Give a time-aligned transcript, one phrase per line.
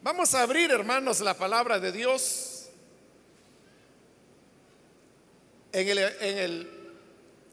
[0.00, 2.68] Vamos a abrir, hermanos, la palabra de Dios
[5.72, 6.70] en, el, en, el,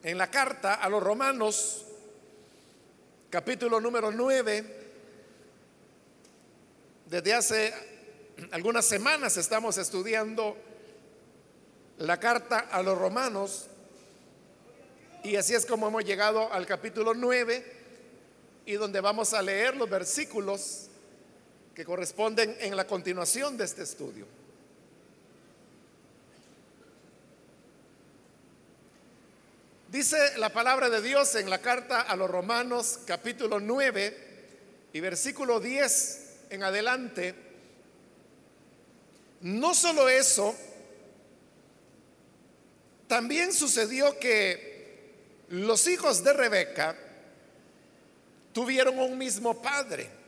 [0.03, 1.85] en la carta a los romanos,
[3.31, 4.63] capítulo número 9.
[7.07, 7.73] Desde hace
[8.51, 10.55] algunas semanas estamos estudiando
[11.97, 13.65] la carta a los romanos
[15.23, 17.73] y así es como hemos llegado al capítulo 9
[18.67, 20.89] y donde vamos a leer los versículos
[21.75, 24.25] que corresponden en la continuación de este estudio.
[29.91, 34.17] Dice la palabra de Dios en la carta a los Romanos capítulo 9
[34.93, 37.35] y versículo 10 en adelante.
[39.41, 40.55] No solo eso,
[43.07, 46.95] también sucedió que los hijos de Rebeca
[48.53, 50.24] tuvieron un mismo padre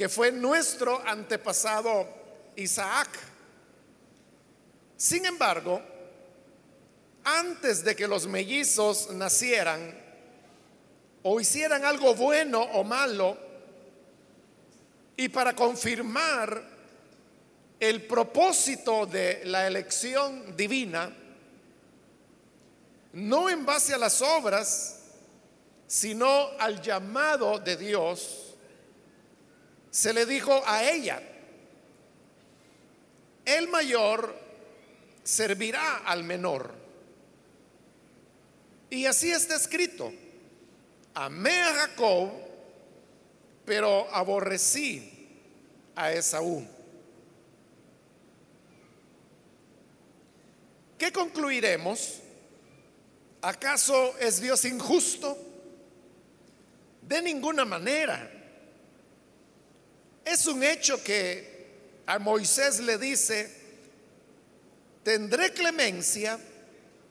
[0.00, 2.08] que fue nuestro antepasado
[2.56, 3.10] Isaac.
[4.96, 5.78] Sin embargo,
[7.22, 9.94] antes de que los mellizos nacieran
[11.22, 13.36] o hicieran algo bueno o malo,
[15.18, 16.62] y para confirmar
[17.78, 21.14] el propósito de la elección divina,
[23.12, 24.98] no en base a las obras,
[25.86, 28.39] sino al llamado de Dios,
[29.90, 31.20] se le dijo a ella,
[33.44, 34.34] el mayor
[35.24, 36.72] servirá al menor.
[38.90, 40.12] Y así está escrito,
[41.14, 42.30] amé a Jacob,
[43.64, 45.28] pero aborrecí
[45.94, 46.66] a Esaú.
[50.98, 52.20] ¿Qué concluiremos?
[53.42, 55.38] ¿Acaso es Dios injusto?
[57.02, 58.39] De ninguna manera.
[60.30, 61.66] Es un hecho que
[62.06, 63.50] a Moisés le dice,
[65.02, 66.38] tendré clemencia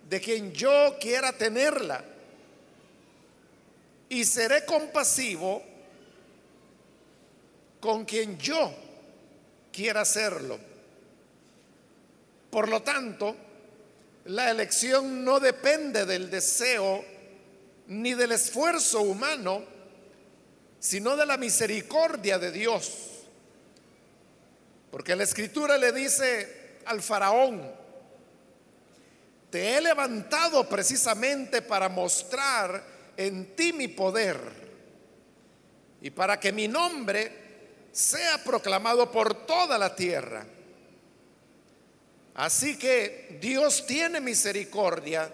[0.09, 2.01] de quien yo quiera tenerla
[4.07, 5.61] y seré compasivo
[7.81, 8.73] con quien yo
[9.73, 10.57] quiera hacerlo.
[12.49, 13.35] Por lo tanto,
[14.27, 17.03] la elección no depende del deseo
[17.87, 19.61] ni del esfuerzo humano,
[20.79, 23.07] sino de la misericordia de Dios.
[24.91, 27.71] Porque la escritura le dice al faraón,
[29.49, 32.83] te he levantado precisamente para mostrar
[33.17, 34.37] en ti mi poder
[36.01, 37.31] y para que mi nombre
[37.91, 40.45] sea proclamado por toda la tierra.
[42.35, 45.33] Así que Dios tiene misericordia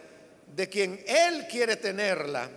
[0.56, 2.50] de quien Él quiere tenerla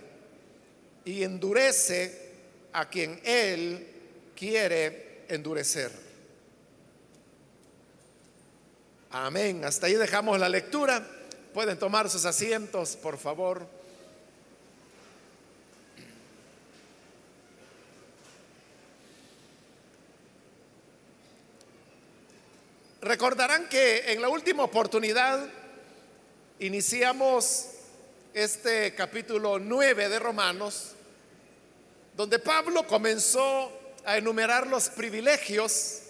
[1.05, 2.29] y endurece
[2.73, 3.87] a quien Él
[4.35, 6.08] quiere endurecer.
[9.11, 9.65] Amén.
[9.65, 11.03] Hasta ahí dejamos la lectura.
[11.51, 13.65] Pueden tomar sus asientos, por favor.
[23.01, 25.49] Recordarán que en la última oportunidad
[26.59, 27.69] iniciamos
[28.35, 30.91] este capítulo 9 de Romanos
[32.15, 33.71] donde Pablo comenzó
[34.05, 36.01] a enumerar los privilegios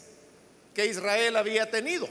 [0.74, 2.10] que Israel había tenido.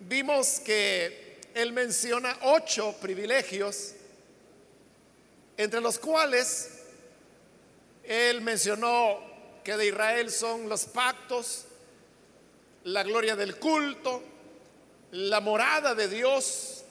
[0.00, 3.94] Vimos que él menciona ocho privilegios,
[5.56, 6.82] entre los cuales
[8.04, 9.20] él mencionó
[9.64, 11.64] que de Israel son los pactos,
[12.84, 14.22] la gloria del culto,
[15.12, 16.84] la morada de Dios,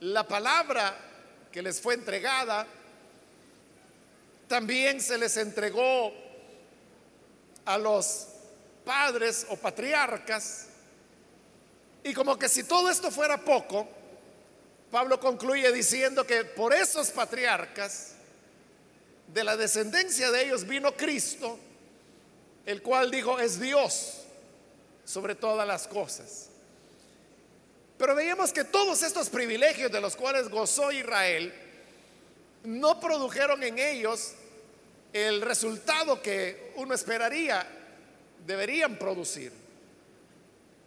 [0.00, 0.96] la palabra
[1.50, 2.66] que les fue entregada,
[4.48, 6.12] también se les entregó
[7.64, 8.28] a los
[8.84, 10.68] padres o patriarcas.
[12.04, 13.88] Y como que si todo esto fuera poco,
[14.90, 18.14] Pablo concluye diciendo que por esos patriarcas,
[19.34, 21.58] de la descendencia de ellos vino Cristo,
[22.64, 24.20] el cual dijo es Dios
[25.04, 26.50] sobre todas las cosas.
[27.98, 31.52] Pero veíamos que todos estos privilegios de los cuales gozó Israel,
[32.64, 34.32] no produjeron en ellos
[35.12, 37.66] el resultado que uno esperaría
[38.46, 39.63] deberían producir.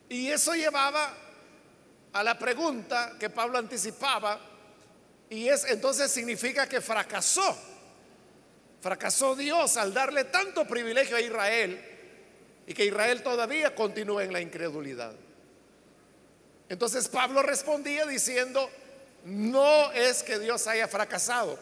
[0.10, 1.14] Y eso llevaba
[2.14, 4.40] a la pregunta que Pablo anticipaba,
[5.30, 7.58] y es entonces significa que fracasó.
[8.82, 11.82] Fracasó Dios al darle tanto privilegio a Israel
[12.66, 15.14] y que Israel todavía continúa en la incredulidad.
[16.70, 18.70] Entonces Pablo respondía diciendo,
[19.26, 21.60] no es que Dios haya fracasado,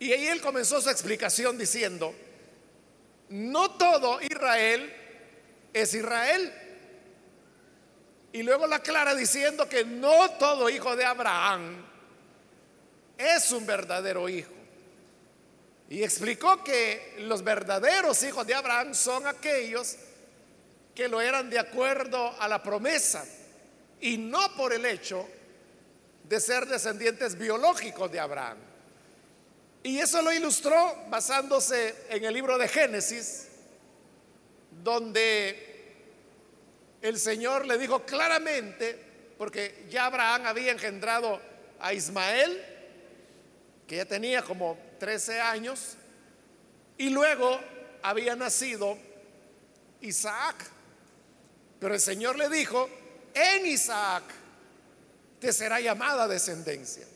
[0.00, 2.14] y ahí él comenzó su explicación diciendo
[3.28, 4.92] no todo Israel
[5.72, 6.52] es Israel.
[8.32, 11.84] Y luego la aclara diciendo que no todo hijo de Abraham
[13.18, 14.52] es un verdadero hijo.
[15.88, 19.96] Y explicó que los verdaderos hijos de Abraham son aquellos
[20.94, 23.24] que lo eran de acuerdo a la promesa
[24.00, 25.28] y no por el hecho
[26.24, 28.58] de ser descendientes biológicos de Abraham.
[29.82, 33.48] Y eso lo ilustró basándose en el libro de Génesis,
[34.82, 35.70] donde
[37.02, 38.98] el Señor le dijo claramente,
[39.38, 41.40] porque ya Abraham había engendrado
[41.80, 42.62] a Ismael,
[43.86, 45.96] que ya tenía como 13 años,
[46.98, 47.58] y luego
[48.02, 48.98] había nacido
[50.02, 50.56] Isaac.
[51.78, 52.88] Pero el Señor le dijo,
[53.32, 54.24] en Isaac
[55.40, 57.06] te será llamada descendencia.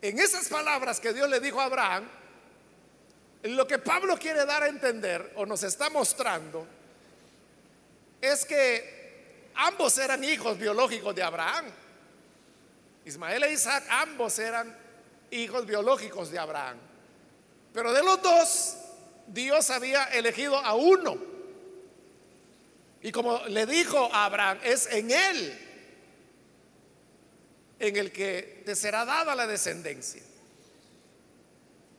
[0.00, 2.08] En esas palabras que Dios le dijo a Abraham,
[3.42, 6.66] lo que Pablo quiere dar a entender o nos está mostrando
[8.20, 11.66] es que ambos eran hijos biológicos de Abraham.
[13.04, 14.76] Ismael e Isaac, ambos eran
[15.30, 16.78] hijos biológicos de Abraham.
[17.72, 18.76] Pero de los dos,
[19.28, 21.16] Dios había elegido a uno.
[23.00, 25.64] Y como le dijo a Abraham, es en él
[27.78, 30.22] en el que te será dada la descendencia.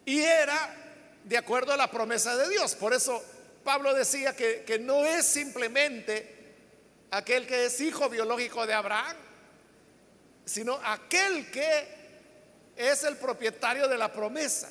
[0.06, 0.76] Y era
[1.24, 2.76] de acuerdo a la promesa de Dios.
[2.76, 3.24] Por eso
[3.64, 6.38] Pablo decía que, que no es simplemente
[7.12, 9.16] aquel que es hijo biológico de Abraham,
[10.46, 12.00] sino aquel que
[12.76, 14.70] es el propietario de la promesa.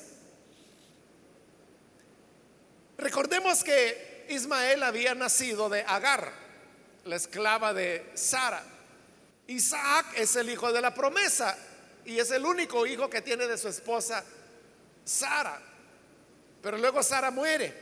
[2.97, 6.31] Recordemos que Ismael había nacido de Agar,
[7.05, 8.63] la esclava de Sara.
[9.47, 11.57] Isaac es el hijo de la promesa
[12.05, 14.23] y es el único hijo que tiene de su esposa
[15.05, 15.61] Sara.
[16.61, 17.73] Pero luego Sara muere.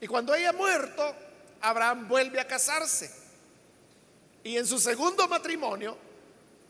[0.00, 1.14] Y cuando ella ha muerto,
[1.60, 3.10] Abraham vuelve a casarse.
[4.44, 5.96] Y en su segundo matrimonio,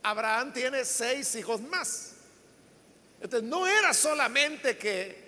[0.03, 2.13] Abraham tiene seis hijos más.
[3.21, 5.27] Entonces no era solamente que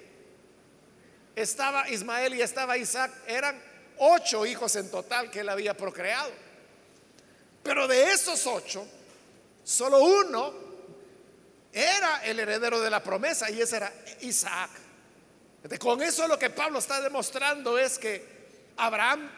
[1.35, 3.61] estaba Ismael y estaba Isaac, eran
[3.99, 6.31] ocho hijos en total que él había procreado.
[7.63, 8.87] Pero de esos ocho,
[9.65, 10.55] solo uno
[11.73, 14.71] era el heredero de la promesa y ese era Isaac.
[15.79, 18.25] Con eso lo que Pablo está demostrando es que
[18.77, 19.29] Abraham,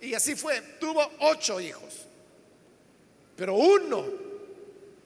[0.00, 2.06] y así fue, tuvo ocho hijos.
[3.36, 4.04] Pero uno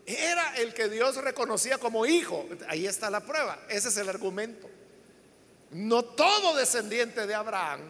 [0.07, 2.47] era el que Dios reconocía como hijo.
[2.69, 3.59] Ahí está la prueba.
[3.69, 4.69] Ese es el argumento.
[5.71, 7.81] No todo descendiente de Abraham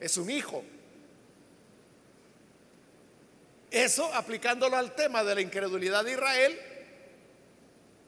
[0.00, 0.64] es un hijo.
[3.70, 6.60] Eso aplicándolo al tema de la incredulidad de Israel,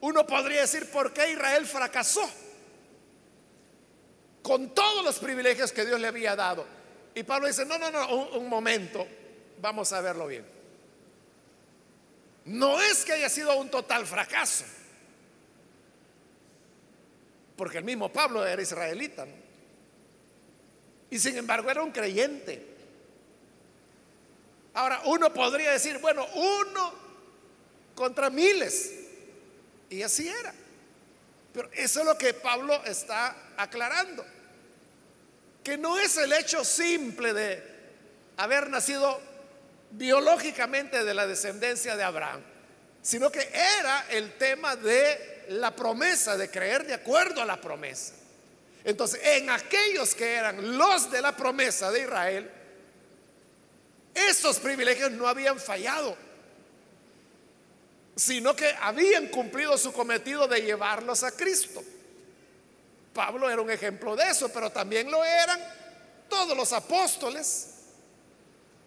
[0.01, 2.27] uno podría decir por qué Israel fracasó
[4.43, 6.67] con todos los privilegios que Dios le había dado.
[7.15, 9.07] Y Pablo dice, no, no, no, un, momento,
[9.61, 10.45] vamos a verlo bien.
[12.45, 14.65] No es que haya sido un total fracaso,
[17.57, 19.27] porque el mismo Pablo era israelita,
[21.11, 22.67] y sin embargo era un creyente.
[24.73, 26.95] Ahora, uno podría decir, bueno, uno
[27.97, 28.95] contra miles.
[29.91, 30.55] Y así era.
[31.53, 34.25] Pero eso es lo que Pablo está aclarando.
[35.65, 37.63] Que no es el hecho simple de
[38.37, 39.21] haber nacido
[39.91, 42.41] biológicamente de la descendencia de Abraham,
[43.03, 48.15] sino que era el tema de la promesa, de creer de acuerdo a la promesa.
[48.85, 52.51] Entonces, en aquellos que eran los de la promesa de Israel,
[54.15, 56.17] esos privilegios no habían fallado,
[58.21, 61.83] sino que habían cumplido su cometido de llevarlos a Cristo.
[63.15, 65.59] Pablo era un ejemplo de eso, pero también lo eran
[66.29, 67.69] todos los apóstoles,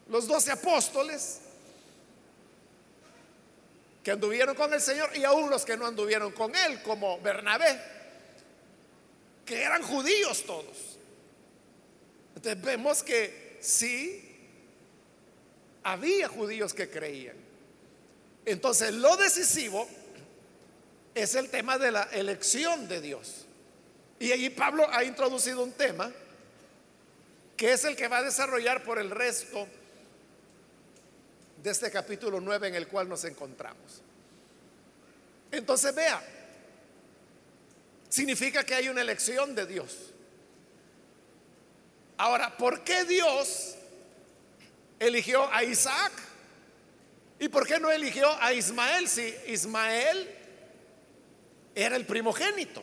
[0.08, 1.40] los doce apóstoles
[4.04, 7.82] que anduvieron con el Señor y aún los que no anduvieron con Él, como Bernabé,
[9.48, 11.00] que eran judíos todos.
[12.36, 14.48] Entonces vemos que sí
[15.82, 17.43] había judíos que creían.
[18.46, 19.88] Entonces, lo decisivo
[21.16, 23.46] es el tema de la elección de Dios.
[24.20, 26.12] Y allí Pablo ha introducido un tema
[27.56, 29.68] que es el que va a desarrollar por el resto
[31.62, 34.02] de este capítulo 9 en el cual nos encontramos.
[35.52, 36.22] Entonces, vea,
[38.10, 40.14] significa que hay una elección de Dios.
[42.18, 43.76] Ahora, ¿por qué Dios
[45.00, 46.12] eligió a Isaac?
[47.44, 50.34] ¿Y por qué no eligió a Ismael si Ismael
[51.76, 52.82] era el primogénito?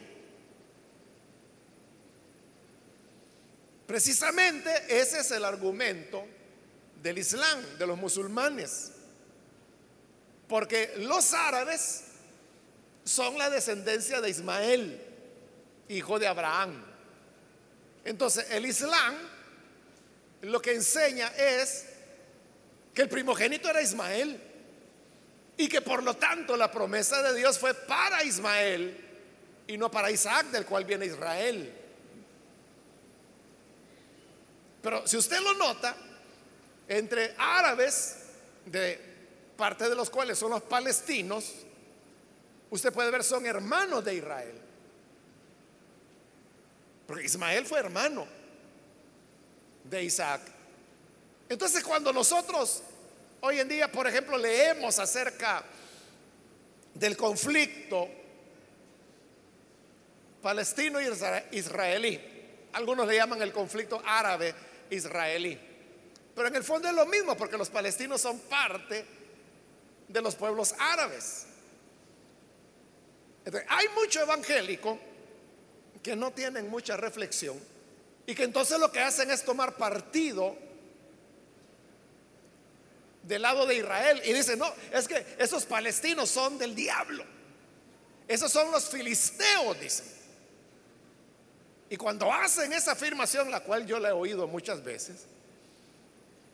[3.87, 6.27] Precisamente ese es el argumento
[7.03, 8.93] del Islam, de los musulmanes.
[10.47, 12.03] Porque los árabes
[13.03, 15.01] son la descendencia de Ismael,
[15.89, 16.85] hijo de Abraham.
[18.05, 19.17] Entonces, el Islam
[20.43, 21.87] lo que enseña es
[22.93, 24.49] que el primogénito era Ismael
[25.57, 29.09] y que por lo tanto la promesa de Dios fue para Ismael
[29.67, 31.73] y no para Isaac, del cual viene Israel.
[34.83, 35.95] Pero si usted lo nota,
[36.89, 38.17] entre árabes,
[38.67, 39.01] de
[39.57, 41.53] parte de los cuales son los palestinos,
[42.71, 44.55] usted puede ver son hermanos de Israel.
[47.07, 48.27] Porque Ismael fue hermano
[49.85, 50.41] de Isaac.
[51.49, 52.83] Entonces cuando nosotros
[53.43, 55.65] hoy en día, por ejemplo, leemos acerca
[56.95, 58.09] del conflicto
[60.43, 62.21] palestino-israelí,
[62.73, 65.59] algunos le llaman el conflicto árabe-israelí,
[66.35, 69.05] pero en el fondo es lo mismo porque los palestinos son parte
[70.09, 71.47] de los pueblos árabes.
[73.69, 74.99] hay mucho evangélico
[76.03, 77.59] que no tienen mucha reflexión
[78.27, 80.57] y que entonces lo que hacen es tomar partido
[83.23, 87.25] del lado de Israel y dicen, no, es que esos palestinos son del diablo.
[88.27, 90.07] Esos son los filisteos, dicen.
[91.91, 95.27] Y cuando hacen esa afirmación, la cual yo la he oído muchas veces,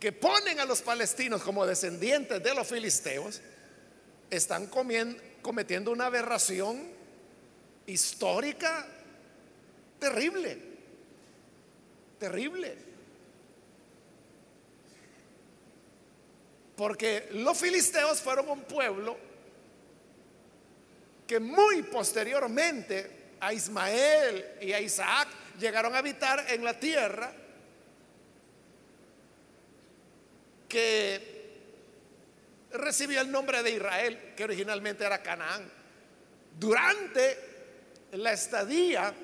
[0.00, 3.42] que ponen a los palestinos como descendientes de los filisteos,
[4.30, 6.82] están cometiendo una aberración
[7.86, 8.86] histórica
[9.98, 10.58] terrible,
[12.18, 12.95] terrible.
[16.76, 19.16] Porque los filisteos fueron un pueblo
[21.26, 25.28] que muy posteriormente a Ismael y a Isaac
[25.58, 27.32] llegaron a habitar en la tierra
[30.68, 31.36] que
[32.72, 35.70] recibió el nombre de Israel, que originalmente era Canaán.
[36.58, 37.38] Durante
[38.12, 39.14] la estadía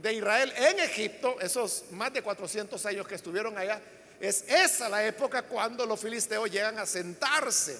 [0.00, 3.80] de Israel en Egipto, esos más de 400 años que estuvieron allá,
[4.22, 7.76] es esa la época cuando los filisteos llegan a sentarse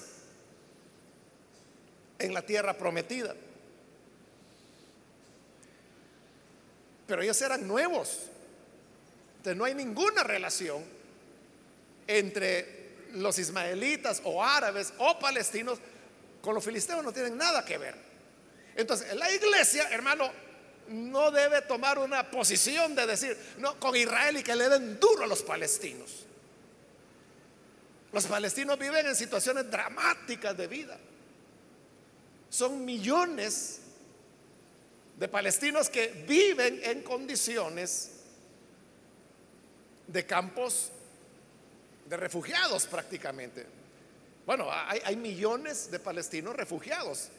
[2.19, 3.33] en la tierra prometida.
[7.07, 8.23] Pero ellos eran nuevos.
[9.37, 10.83] Entonces no hay ninguna relación
[12.07, 15.79] entre los ismaelitas o árabes o palestinos
[16.41, 17.95] con los filisteos, no tienen nada que ver.
[18.75, 20.29] Entonces, la iglesia, hermano,
[20.89, 25.23] no debe tomar una posición de decir, no, con Israel y que le den duro
[25.23, 26.25] a los palestinos.
[28.13, 30.97] Los palestinos viven en situaciones dramáticas de vida.
[32.47, 33.79] Son millones
[35.17, 38.11] de palestinos que viven en condiciones
[40.05, 40.91] de campos
[42.05, 43.65] de refugiados prácticamente.
[44.45, 47.29] Bueno, hay, millones de palestinos refugiados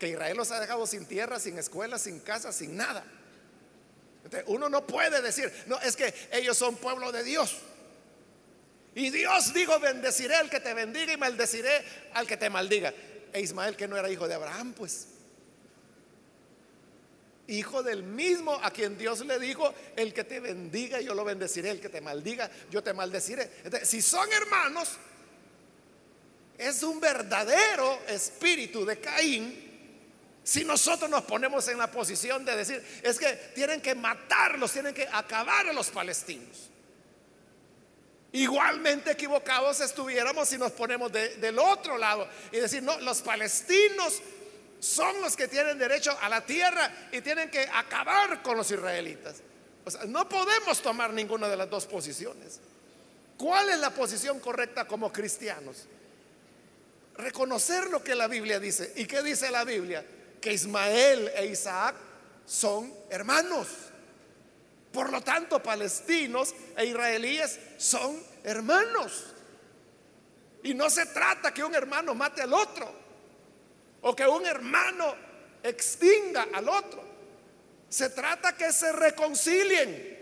[0.00, 3.04] que Israel los ha dejado sin tierra, sin escuelas, sin casa, sin nada.
[4.46, 7.60] uno no puede decir, no, es que ellos son pueblo de Dios.
[8.94, 12.92] Y Dios dijo, bendeciré al que te bendiga y maldeciré al que te maldiga.
[13.32, 15.08] E Ismael que no era hijo de Abraham, pues
[17.48, 21.70] hijo del mismo a quien Dios le dijo, el que te bendiga yo lo bendeciré,
[21.70, 23.50] el que te maldiga yo te maldeciré.
[23.82, 24.92] si son hermanos,
[26.56, 29.64] es un verdadero espíritu de Caín.
[30.44, 34.94] Si nosotros nos ponemos en la posición de decir, es que tienen que matarlos, tienen
[34.94, 36.70] que acabar a los palestinos.
[38.34, 44.20] Igualmente equivocados estuviéramos si nos ponemos del otro lado y decir, no, los palestinos
[44.80, 49.36] son los que tienen derecho a la tierra y tienen que acabar con los israelitas.
[50.08, 52.58] no podemos tomar ninguna de las dos posiciones.
[53.38, 55.86] ¿Cuál es la posición correcta como cristianos?
[57.16, 58.94] Reconocer lo que la Biblia dice.
[58.96, 60.04] ¿Y qué dice la Biblia?
[60.40, 61.94] Que Ismael e Isaac
[62.44, 63.68] son hermanos.
[64.94, 69.34] Por lo tanto, palestinos e israelíes son hermanos.
[70.62, 72.94] Y no se trata que un hermano mate al otro
[74.02, 75.16] o que un hermano
[75.64, 77.02] extinga al otro.
[77.88, 80.14] Se trata que se reconcilien.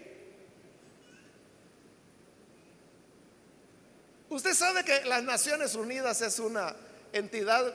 [4.30, 6.74] Usted sabe que las Naciones Unidas es una
[7.12, 7.74] entidad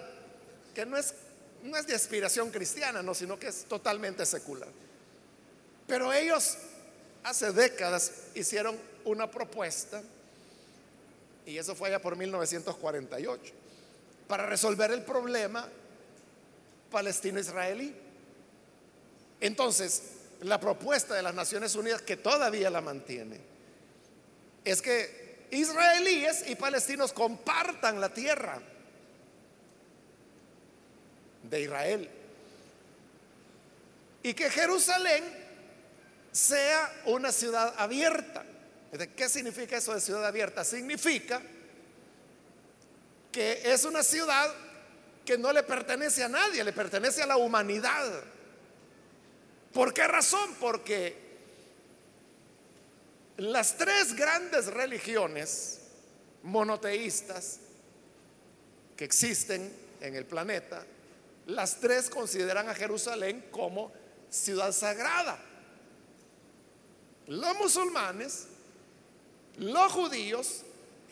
[0.74, 1.14] que no es,
[1.62, 4.70] no es de aspiración cristiana, no, sino que es totalmente secular.
[5.86, 6.58] Pero ellos
[7.28, 10.02] hace décadas hicieron una propuesta,
[11.46, 13.54] y eso fue allá por 1948,
[14.28, 15.68] para resolver el problema
[16.90, 17.94] palestino-israelí.
[19.42, 20.04] Entonces,
[20.42, 23.40] la propuesta de las Naciones Unidas, que todavía la mantiene,
[24.64, 28.62] es que israelíes y palestinos compartan la tierra
[31.44, 32.10] de Israel
[34.24, 35.47] y que Jerusalén
[36.38, 38.46] sea una ciudad abierta.
[39.16, 40.64] ¿Qué significa eso de ciudad abierta?
[40.64, 41.42] Significa
[43.32, 44.54] que es una ciudad
[45.26, 48.24] que no le pertenece a nadie, le pertenece a la humanidad.
[49.74, 50.56] ¿Por qué razón?
[50.60, 51.18] Porque
[53.38, 55.80] las tres grandes religiones
[56.44, 57.62] monoteístas
[58.96, 60.86] que existen en el planeta,
[61.48, 63.92] las tres consideran a Jerusalén como
[64.30, 65.40] ciudad sagrada.
[67.28, 68.48] Los musulmanes,
[69.58, 70.64] los judíos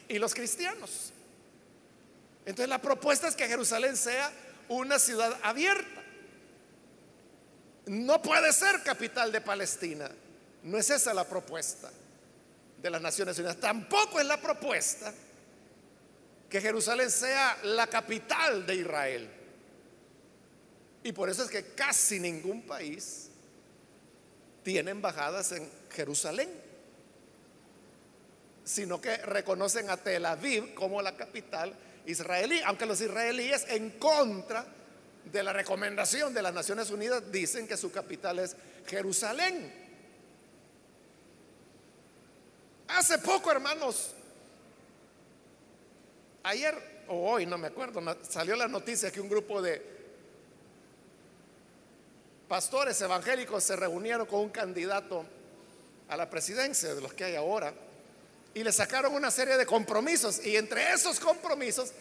[0.07, 1.11] y los cristianos.
[2.45, 4.31] Entonces la propuesta es que Jerusalén sea
[4.69, 6.03] una ciudad abierta.
[7.87, 10.09] No puede ser capital de Palestina.
[10.63, 11.91] No es esa la propuesta
[12.81, 13.57] de las Naciones Unidas.
[13.57, 15.13] Tampoco es la propuesta
[16.49, 19.29] que Jerusalén sea la capital de Israel.
[21.03, 23.29] Y por eso es que casi ningún país
[24.63, 26.49] tiene embajadas en Jerusalén,
[28.63, 31.73] sino que reconocen a Tel Aviv como la capital
[32.05, 34.65] israelí, aunque los israelíes en contra
[35.31, 39.85] de la recomendación de las Naciones Unidas dicen que su capital es Jerusalén.
[42.87, 44.13] Hace poco, hermanos,
[46.43, 49.95] ayer o hoy, no me acuerdo, salió la noticia que un grupo de
[52.47, 55.25] pastores evangélicos se reunieron con un candidato
[56.07, 57.73] a la presidencia de los que hay ahora
[58.53, 61.91] y le sacaron una serie de compromisos y entre esos compromisos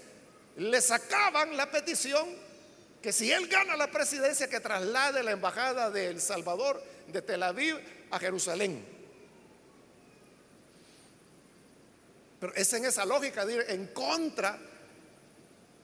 [0.56, 2.28] le sacaban la petición
[3.02, 7.42] que si él gana la presidencia que traslade la embajada de El Salvador de Tel
[7.42, 7.76] Aviv
[8.10, 8.84] a Jerusalén.
[12.40, 14.58] Pero es en esa lógica de ir en contra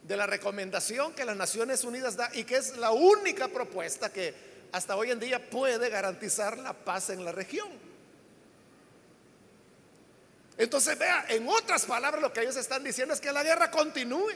[0.03, 4.35] de la recomendación que las Naciones Unidas da y que es la única propuesta que
[4.73, 7.90] hasta hoy en día puede garantizar la paz en la región.
[10.61, 14.29] Entonces vea, en otras palabras lo que ellos están diciendo es que la guerra continúe.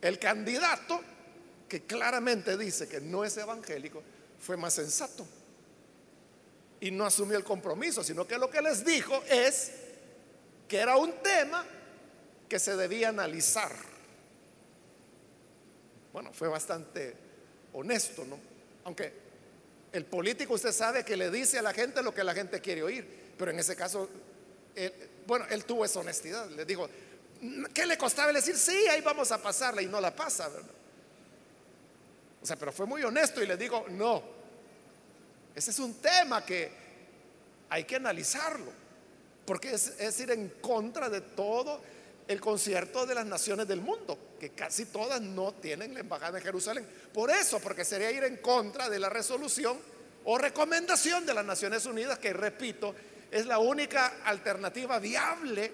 [0.00, 1.00] El candidato
[1.68, 4.04] que claramente dice que no es evangélico
[4.38, 5.26] fue más sensato
[6.78, 9.72] y no asumió el compromiso, sino que lo que les dijo es
[10.68, 11.66] que era un tema
[12.48, 13.72] que se debía analizar.
[16.12, 17.16] Bueno, fue bastante
[17.72, 18.38] honesto, ¿no?
[18.84, 19.12] Aunque
[19.90, 22.84] el político usted sabe que le dice a la gente lo que la gente quiere
[22.84, 23.23] oír.
[23.38, 24.08] Pero en ese caso,
[25.26, 26.48] bueno, él tuvo esa honestidad.
[26.50, 26.88] Le dijo,
[27.72, 28.56] ¿qué le costaba decir?
[28.56, 30.70] Sí, ahí vamos a pasarla y no la pasa, ¿verdad?
[32.42, 34.22] O sea, pero fue muy honesto y le digo, no,
[35.54, 36.70] ese es un tema que
[37.70, 38.70] hay que analizarlo,
[39.46, 41.80] porque es ir en contra de todo
[42.28, 46.44] el concierto de las naciones del mundo, que casi todas no tienen la embajada en
[46.44, 46.86] Jerusalén.
[47.12, 49.78] Por eso, porque sería ir en contra de la resolución
[50.24, 52.94] o recomendación de las Naciones Unidas, que repito,
[53.34, 55.72] es la única alternativa viable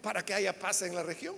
[0.00, 1.36] para que haya paz en la región.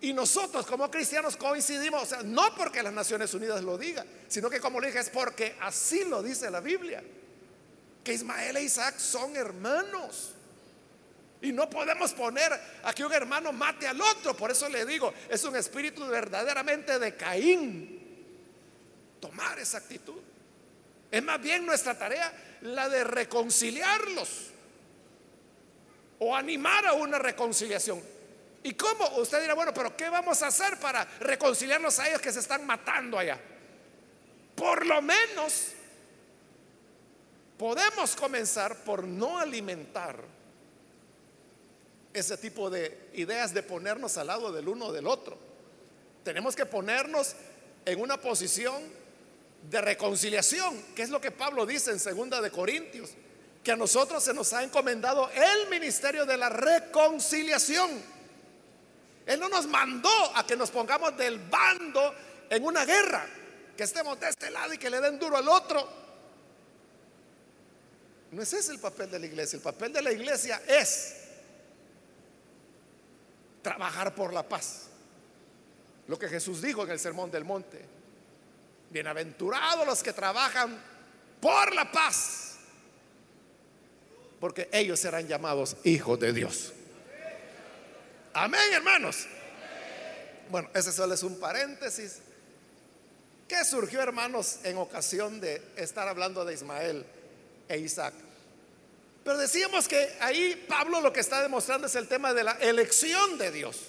[0.00, 4.48] Y nosotros como cristianos coincidimos, o sea, no porque las Naciones Unidas lo digan, sino
[4.48, 7.04] que como le dije es porque así lo dice la Biblia,
[8.02, 10.32] que Ismael e Isaac son hermanos.
[11.42, 12.50] Y no podemos poner
[12.82, 16.98] a que un hermano mate al otro, por eso le digo, es un espíritu verdaderamente
[16.98, 18.00] de Caín
[19.20, 20.22] tomar esa actitud.
[21.10, 24.50] Es más bien nuestra tarea la de reconciliarlos
[26.18, 28.02] o animar a una reconciliación.
[28.62, 29.06] ¿Y cómo?
[29.18, 32.66] Usted dirá, bueno, pero ¿qué vamos a hacer para reconciliarnos a ellos que se están
[32.66, 33.40] matando allá?
[34.56, 35.68] Por lo menos
[37.58, 40.16] podemos comenzar por no alimentar
[42.12, 45.38] ese tipo de ideas de ponernos al lado del uno o del otro.
[46.24, 47.36] Tenemos que ponernos
[47.84, 48.82] en una posición
[49.70, 53.10] de reconciliación, que es lo que Pablo dice en segunda de Corintios,
[53.62, 57.90] que a nosotros se nos ha encomendado el ministerio de la reconciliación.
[59.26, 62.14] Él no nos mandó a que nos pongamos del bando
[62.48, 63.26] en una guerra,
[63.76, 66.06] que estemos de este lado y que le den duro al otro.
[68.30, 69.56] No es ese el papel de la iglesia.
[69.56, 71.16] El papel de la iglesia es
[73.62, 74.86] trabajar por la paz.
[76.06, 77.95] Lo que Jesús dijo en el Sermón del Monte.
[78.90, 80.80] Bienaventurados los que trabajan
[81.40, 82.56] por la paz,
[84.40, 86.72] porque ellos serán llamados hijos de Dios.
[88.32, 89.26] Amén, hermanos.
[90.50, 92.18] Bueno, ese solo es un paréntesis
[93.48, 97.04] que surgió, hermanos, en ocasión de estar hablando de Ismael
[97.68, 98.14] e Isaac.
[99.24, 103.38] Pero decíamos que ahí Pablo lo que está demostrando es el tema de la elección
[103.38, 103.82] de Dios.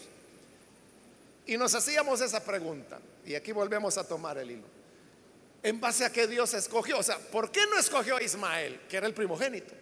[1.46, 4.77] Y nos hacíamos esa pregunta, y aquí volvemos a tomar el hilo.
[5.68, 6.98] ¿En base a qué Dios escogió?
[6.98, 9.74] O sea, ¿por qué no escogió a Ismael, que era el primogénito?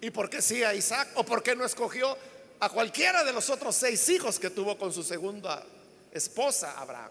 [0.00, 1.10] ¿Y por qué sí a Isaac?
[1.16, 2.16] ¿O por qué no escogió
[2.58, 5.62] a cualquiera de los otros seis hijos que tuvo con su segunda
[6.10, 7.10] esposa, Abraham?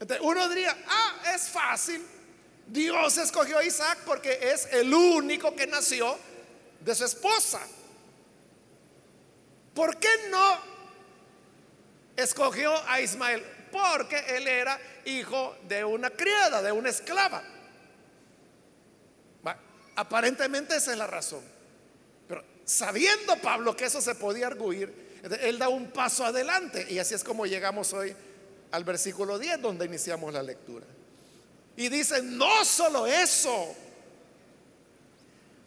[0.00, 2.02] Entonces, uno diría, ah, es fácil.
[2.68, 6.18] Dios escogió a Isaac porque es el único que nació
[6.80, 7.60] de su esposa.
[9.74, 10.58] ¿Por qué no
[12.16, 13.57] escogió a Ismael?
[13.70, 17.42] Porque él era hijo de una criada, de una esclava.
[19.98, 21.42] Aparentemente esa es la razón.
[22.28, 25.08] Pero sabiendo Pablo que eso se podía arguir,
[25.40, 26.86] él da un paso adelante.
[26.88, 28.14] Y así es como llegamos hoy
[28.70, 30.86] al versículo 10 donde iniciamos la lectura.
[31.76, 33.74] Y dice, no solo eso,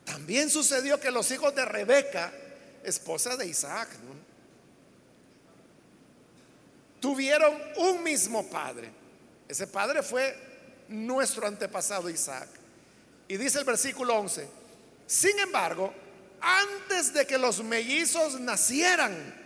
[0.05, 2.31] también sucedió que los hijos de Rebeca,
[2.83, 3.89] esposa de Isaac,
[7.01, 8.89] tuvieron un mismo padre.
[9.49, 10.33] Ese padre fue
[10.87, 12.47] nuestro antepasado Isaac.
[13.27, 14.47] Y dice el versículo 11,
[15.07, 15.93] sin embargo,
[16.39, 19.41] antes de que los mellizos nacieran,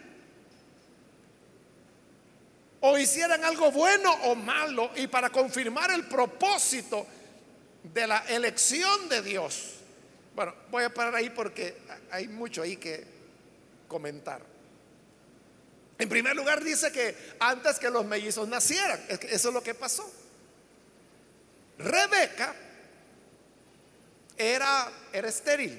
[2.81, 7.07] o hicieran algo bueno o malo y para confirmar el propósito
[7.81, 9.73] de la elección de Dios.
[10.35, 11.77] Bueno, voy a parar ahí porque
[12.11, 13.03] hay mucho ahí que
[13.87, 14.54] comentar.
[15.97, 20.11] En primer lugar dice que antes que los mellizos nacieran, eso es lo que pasó.
[21.77, 22.53] Rebeca
[24.37, 25.71] era, era estéril.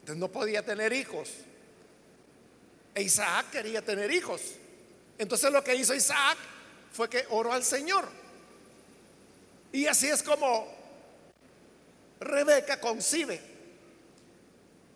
[0.00, 1.30] Entonces no podía tener hijos.
[2.94, 4.40] E Isaac quería tener hijos.
[5.18, 6.38] Entonces lo que hizo Isaac
[6.92, 8.08] fue que oró al Señor.
[9.72, 10.72] Y así es como
[12.20, 13.40] Rebeca concibe.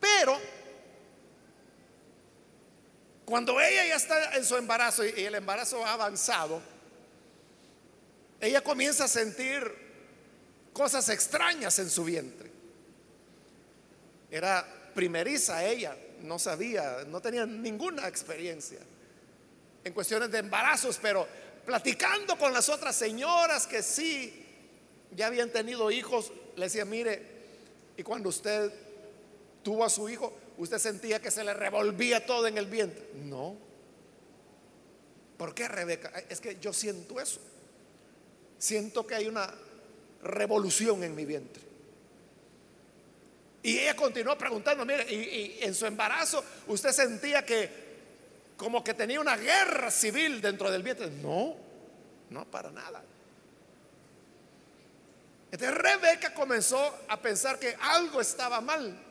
[0.00, 0.38] Pero
[3.30, 6.60] cuando ella ya está en su embarazo y el embarazo ha avanzado,
[8.40, 9.72] ella comienza a sentir
[10.72, 12.50] cosas extrañas en su vientre.
[14.32, 14.66] Era
[14.96, 18.80] primeriza ella, no sabía, no tenía ninguna experiencia
[19.84, 21.24] en cuestiones de embarazos, pero
[21.64, 24.44] platicando con las otras señoras que sí
[25.12, 27.22] ya habían tenido hijos, le decía, mire,
[27.96, 28.72] y cuando usted
[29.62, 33.08] tuvo a su hijo, usted sentía que se le revolvía todo en el vientre.
[33.14, 33.56] No.
[35.38, 36.12] ¿Por qué, Rebeca?
[36.28, 37.40] Es que yo siento eso.
[38.58, 39.50] Siento que hay una
[40.22, 41.62] revolución en mi vientre.
[43.62, 47.90] Y ella continuó preguntando, mire, y, en su embarazo usted sentía que
[48.58, 51.10] como que tenía una guerra civil dentro del vientre.
[51.10, 51.56] No,
[52.28, 53.02] no, para nada.
[55.50, 59.09] Entonces Rebeca comenzó a pensar que algo estaba mal.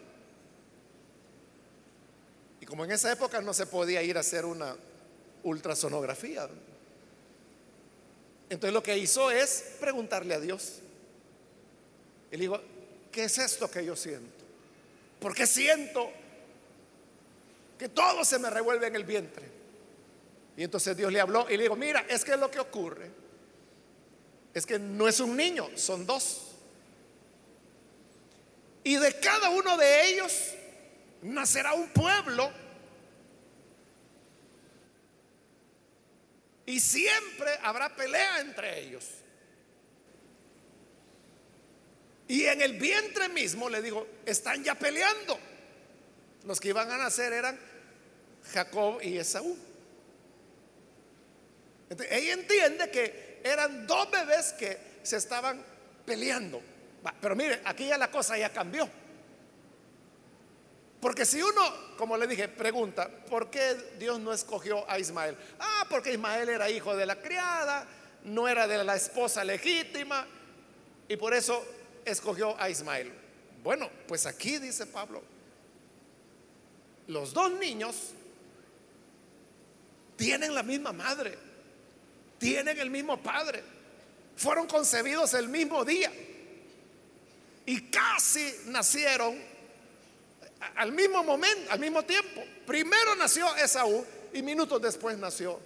[2.69, 4.77] Como en esa época no se podía ir a hacer una
[5.43, 6.47] ultrasonografía,
[8.49, 10.79] entonces lo que hizo es preguntarle a Dios.
[12.31, 12.61] Y le digo,
[13.11, 14.39] ¿qué es esto que yo siento?
[15.19, 16.09] porque siento
[17.77, 19.47] que todo se me revuelve en el vientre.
[20.57, 23.09] Y entonces Dios le habló y le dijo, mira, es que lo que ocurre
[24.53, 26.55] es que no es un niño, son dos.
[28.83, 30.53] Y de cada uno de ellos
[31.21, 32.51] nacerá un pueblo.
[36.65, 39.05] Y siempre habrá pelea entre ellos.
[42.27, 45.39] Y en el vientre mismo le digo, están ya peleando.
[46.45, 47.59] Los que iban a nacer eran
[48.53, 49.57] Jacob y Esaú.
[51.89, 55.63] Ella entiende que eran dos bebés que se estaban
[56.05, 56.61] peleando.
[57.19, 58.87] Pero mire, aquí ya la cosa ya cambió.
[61.01, 65.37] Porque si uno, como le dije, pregunta, ¿por qué Dios no escogió a Ismael?
[65.59, 67.87] Ah, porque Ismael era hijo de la criada,
[68.25, 70.27] no era de la esposa legítima,
[71.07, 71.65] y por eso
[72.05, 73.11] escogió a Ismael?
[73.63, 75.21] Bueno, pues aquí dice Pablo,
[77.07, 78.11] los dos niños
[80.15, 81.37] tienen la misma madre,
[82.37, 83.63] tienen el mismo padre,
[84.35, 86.11] fueron concebidos el mismo día
[87.65, 89.37] y casi nacieron
[90.75, 92.41] al mismo momento, al mismo tiempo.
[92.65, 95.59] Primero nació Esaú y minutos después nació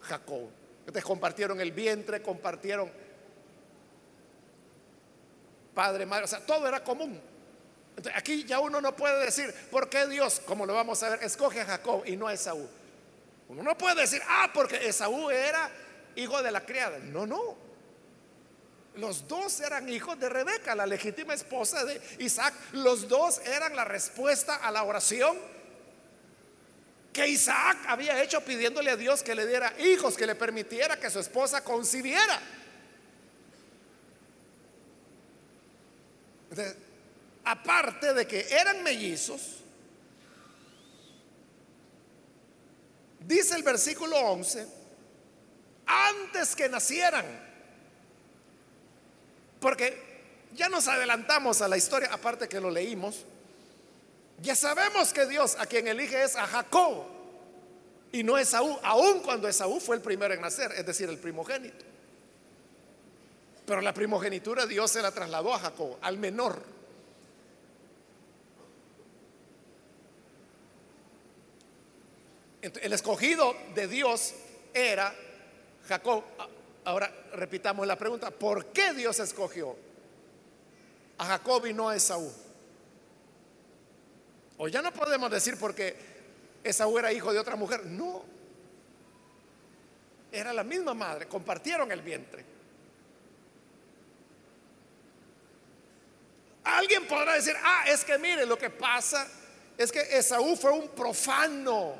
[0.00, 0.48] Jacob.
[0.80, 2.90] Entonces compartieron el vientre, compartieron
[5.74, 7.20] padre, madre, o sea, todo era común.
[7.96, 11.22] Entonces, aquí ya uno no puede decir, ¿por qué Dios, como lo vamos a ver,
[11.22, 12.68] escoge a Jacob y no a Esaú?
[13.48, 15.70] Uno no puede decir, ah, porque Esaú era
[16.16, 16.98] hijo de la criada.
[16.98, 17.63] No, no.
[18.96, 22.54] Los dos eran hijos de Rebeca, la legítima esposa de Isaac.
[22.72, 25.36] Los dos eran la respuesta a la oración
[27.12, 31.10] que Isaac había hecho pidiéndole a Dios que le diera hijos, que le permitiera que
[31.10, 32.40] su esposa concibiera.
[37.44, 39.56] aparte de que eran mellizos,
[43.20, 44.66] dice el versículo 11,
[45.84, 47.43] antes que nacieran,
[49.64, 49.96] porque
[50.52, 53.24] ya nos adelantamos a la historia, aparte que lo leímos,
[54.42, 57.06] ya sabemos que Dios a quien elige es a Jacob
[58.12, 61.16] y no a Esaú, aun cuando Esaú fue el primero en nacer, es decir, el
[61.16, 61.82] primogénito.
[63.64, 66.62] Pero la primogenitura Dios se la trasladó a Jacob, al menor.
[72.60, 74.34] el escogido de Dios
[74.74, 75.14] era
[75.88, 76.22] Jacob.
[76.84, 79.74] Ahora repitamos la pregunta, ¿por qué Dios escogió
[81.18, 82.30] a Jacob y no a Esaú?
[84.58, 85.96] O ya no podemos decir porque
[86.62, 87.86] Esaú era hijo de otra mujer.
[87.86, 88.24] No.
[90.30, 92.44] Era la misma madre, compartieron el vientre.
[96.64, 99.26] Alguien podrá decir, ah, es que mire, lo que pasa
[99.76, 101.94] es que Esaú fue un profano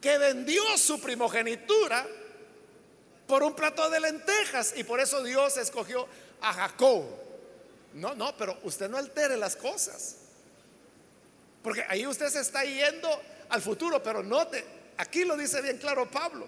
[0.00, 2.06] que vendió su primogenitura
[3.32, 6.06] por un plato de lentejas y por eso Dios escogió
[6.42, 7.02] a Jacob.
[7.94, 10.16] No, no, pero usted no altere las cosas.
[11.62, 13.08] Porque ahí usted se está yendo
[13.48, 14.62] al futuro, pero note,
[14.98, 16.46] aquí lo dice bien claro Pablo.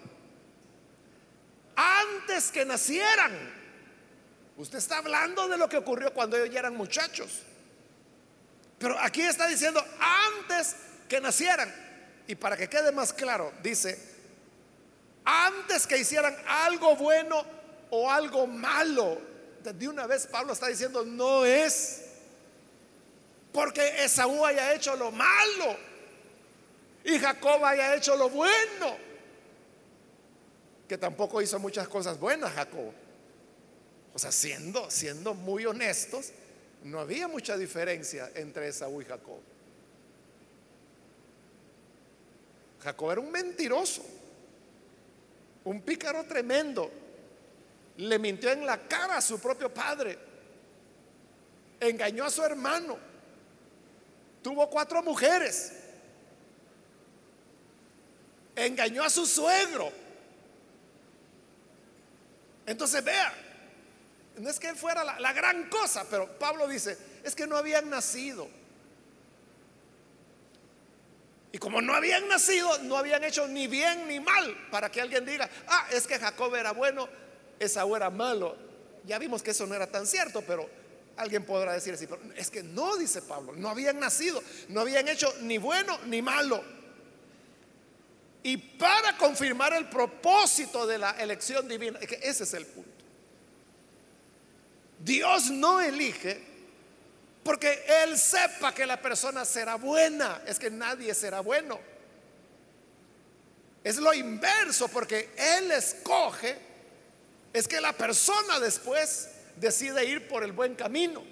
[1.75, 3.33] Antes que nacieran,
[4.55, 7.41] usted está hablando de lo que ocurrió cuando ellos ya eran muchachos.
[8.77, 10.75] Pero aquí está diciendo antes
[11.09, 11.73] que nacieran.
[12.27, 14.14] Y para que quede más claro, dice,
[15.25, 17.43] antes que hicieran algo bueno
[17.89, 19.19] o algo malo,
[19.63, 22.03] de una vez Pablo está diciendo, no es
[23.51, 25.77] porque Esaú haya hecho lo malo
[27.05, 28.97] y Jacob haya hecho lo bueno.
[30.87, 32.91] Que tampoco hizo muchas cosas buenas Jacob.
[34.13, 36.31] O sea, siendo, siendo muy honestos,
[36.83, 39.39] no había mucha diferencia entre Esaú y Jacob.
[42.83, 44.05] Jacob era un mentiroso,
[45.65, 46.91] un pícaro tremendo.
[47.97, 50.17] Le mintió en la cara a su propio padre.
[51.79, 52.97] Engañó a su hermano
[54.45, 55.73] Tuvo cuatro mujeres.
[58.55, 59.91] Engañó a su suegro.
[62.67, 63.33] Entonces vea,
[64.37, 67.57] no es que él fuera la, la gran cosa, pero Pablo dice, es que no
[67.57, 68.47] habían nacido.
[71.55, 75.25] Y como no habían nacido, no habían hecho ni bien ni mal para que alguien
[75.25, 77.07] diga, ah, es que Jacob era bueno,
[77.57, 78.57] Esaú era malo.
[79.05, 80.69] Ya vimos que eso no era tan cierto, pero
[81.15, 85.07] Alguien podrá decir así, pero es que no, dice Pablo, no habían nacido, no habían
[85.07, 86.61] hecho ni bueno ni malo.
[88.43, 92.91] Y para confirmar el propósito de la elección divina, que ese es el punto.
[94.99, 96.54] Dios no elige
[97.45, 101.79] porque Él sepa que la persona será buena, es que nadie será bueno.
[103.83, 106.57] Es lo inverso, porque Él escoge,
[107.53, 111.23] es que la persona después decide ir por el buen camino.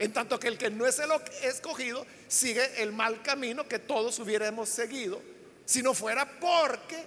[0.00, 1.10] En tanto que el que no es el
[1.44, 5.22] escogido sigue el mal camino que todos hubiéramos seguido
[5.64, 7.06] si no fuera porque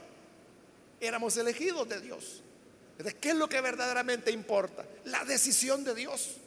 [1.02, 2.44] éramos elegidos de Dios.
[3.20, 4.86] ¿Qué es lo que verdaderamente importa?
[5.04, 6.38] La decisión de Dios.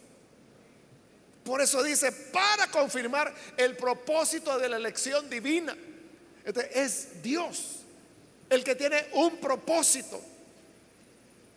[1.51, 5.77] Por eso dice, para confirmar el propósito de la elección divina.
[6.73, 7.81] es Dios
[8.49, 10.23] el que tiene un propósito.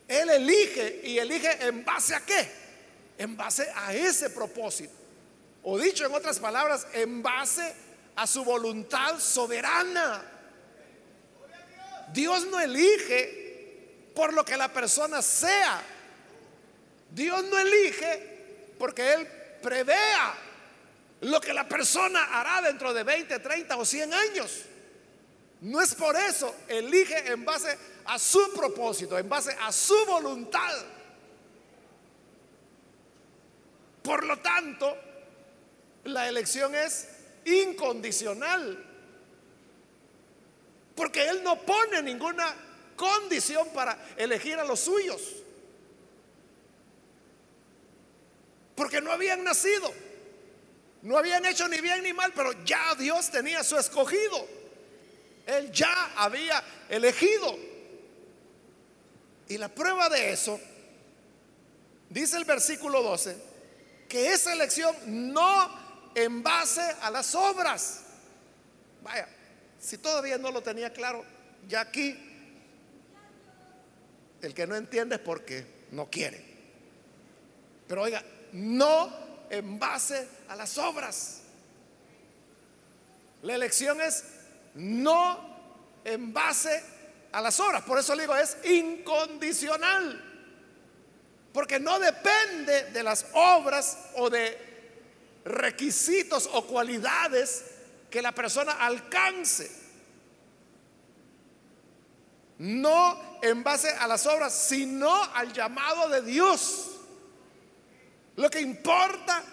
[0.08, 2.50] Él elige y elige en base a qué?
[3.20, 4.96] En base a ese propósito.
[5.62, 7.76] O dicho en otras palabras, en base
[8.16, 10.24] a su voluntad soberana.
[12.12, 15.84] Dios no elige por lo que la persona sea.
[17.12, 20.36] Dios no elige porque Él prevea
[21.22, 24.66] lo que la persona hará dentro de 20, 30 o 100 años.
[25.62, 30.86] No es por eso, elige en base a su propósito, en base a su voluntad.
[34.04, 34.96] Por lo tanto,
[36.04, 37.08] la elección es
[37.46, 38.86] incondicional.
[40.96, 42.54] Porque Él no pone ninguna
[42.96, 45.43] condición para elegir a los suyos.
[48.76, 49.94] Porque no habían nacido.
[51.02, 54.48] No habían hecho ni bien ni mal, pero ya Dios tenía su escogido.
[55.46, 57.58] Él ya había elegido.
[59.50, 60.60] Y la prueba de eso,
[62.10, 63.36] dice el versículo 12,
[64.08, 68.04] que esa elección no en base a las obras.
[69.04, 69.28] Vaya,
[69.80, 71.26] si todavía no lo tenía claro,
[71.68, 72.18] ya aquí
[74.42, 76.44] el que no entiende es porque no quiere.
[77.88, 79.12] Pero oiga, no
[79.50, 81.42] en base a las obras.
[83.42, 84.24] La elección es
[84.76, 85.38] no
[86.06, 86.84] en base
[87.32, 87.84] a las obras.
[87.84, 90.32] Por eso le digo, es incondicional.
[91.52, 94.74] Porque no depende de las obras o de
[95.46, 97.66] requisitos o cualidades
[98.10, 99.84] que la persona alcance.
[102.60, 106.93] No en base a las obras, sino al llamado de Dios.
[108.36, 109.44] Lo que importa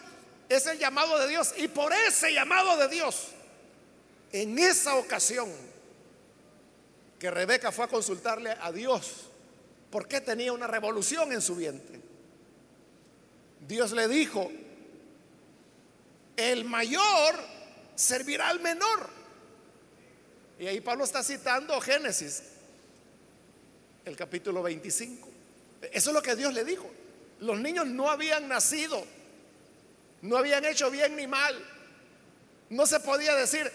[0.48, 1.54] es el llamado de Dios.
[1.56, 3.28] Y por ese llamado de Dios,
[4.32, 5.50] en esa ocasión
[7.18, 9.26] que Rebeca fue a consultarle a Dios,
[9.90, 12.00] porque tenía una revolución en su vientre?
[13.66, 14.50] Dios le dijo,
[16.36, 17.34] el mayor
[17.94, 19.10] servirá al menor.
[20.58, 22.42] Y ahí Pablo está citando Génesis,
[24.04, 25.28] el capítulo 25.
[25.92, 26.90] Eso es lo que Dios le dijo.
[27.40, 29.04] Los niños no habían nacido,
[30.22, 31.56] no habían hecho bien ni mal.
[32.68, 33.70] No se podía decir,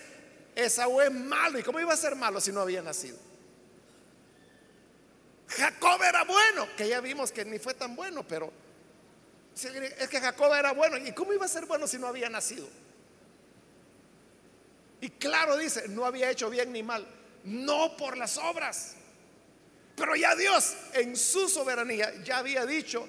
[0.55, 1.59] Esaú es malo.
[1.59, 3.17] ¿Y cómo iba a ser malo si no había nacido?
[5.47, 8.51] Jacob era bueno, que ya vimos que ni fue tan bueno, pero
[9.53, 10.97] es que Jacob era bueno.
[10.97, 12.67] ¿Y cómo iba a ser bueno si no había nacido?
[15.01, 17.05] Y claro dice, no había hecho bien ni mal,
[17.43, 18.95] no por las obras.
[19.95, 23.07] Pero ya Dios en su soberanía ya había dicho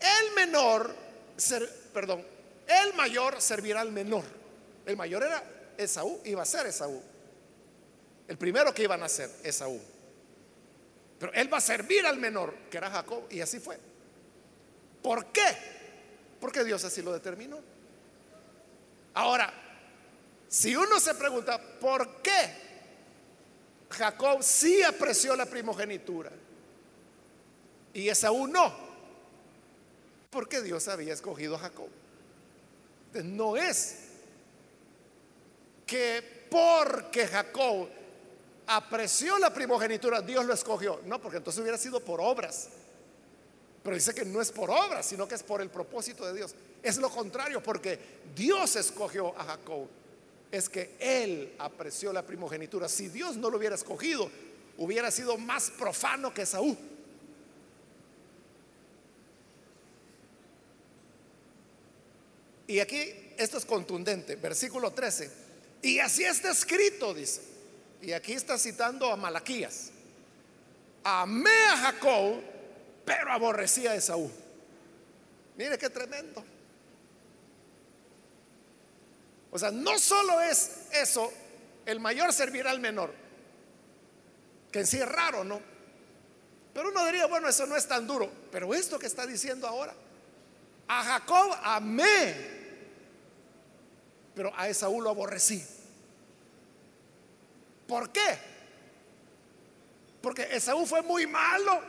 [0.00, 0.94] el menor,
[1.92, 2.24] perdón,
[2.66, 4.24] el mayor servirá al menor.
[4.86, 5.42] El mayor era
[5.76, 7.02] Esaú, iba a ser Esaú.
[8.26, 9.80] El primero que iba a nacer, Esaú.
[11.18, 13.78] Pero él va a servir al menor, que era Jacob, y así fue.
[15.02, 15.56] ¿Por qué?
[16.40, 17.58] Porque Dios así lo determinó.
[19.14, 19.52] Ahora,
[20.48, 22.52] si uno se pregunta, ¿por qué
[23.90, 26.30] Jacob sí apreció la primogenitura
[27.92, 28.87] y Esaú no?
[30.30, 31.88] Porque Dios había escogido a Jacob.
[33.24, 33.96] No es
[35.86, 37.88] que porque Jacob
[38.66, 41.00] apreció la primogenitura, Dios lo escogió.
[41.06, 42.68] No, porque entonces hubiera sido por obras.
[43.82, 46.54] Pero dice que no es por obras, sino que es por el propósito de Dios.
[46.82, 47.98] Es lo contrario, porque
[48.34, 49.88] Dios escogió a Jacob.
[50.50, 52.88] Es que él apreció la primogenitura.
[52.88, 54.30] Si Dios no lo hubiera escogido,
[54.76, 56.76] hubiera sido más profano que Saúl.
[62.68, 65.30] Y aquí esto es contundente, versículo 13.
[65.82, 67.40] Y así está escrito, dice.
[68.02, 69.90] Y aquí está citando a Malaquías.
[71.02, 72.40] Amé a Jacob,
[73.04, 74.30] pero aborrecí a Esaú.
[75.56, 76.44] Mire qué tremendo.
[79.50, 81.32] O sea, no solo es eso,
[81.86, 83.14] el mayor servirá al menor,
[84.70, 85.60] que en sí es raro, ¿no?
[86.74, 88.30] Pero uno diría, bueno, eso no es tan duro.
[88.52, 89.94] Pero esto que está diciendo ahora,
[90.86, 92.57] a Jacob amé,
[94.38, 95.66] pero a Esaú lo aborrecí.
[97.88, 98.38] ¿Por qué?
[100.22, 101.82] Porque Esaú fue muy malo.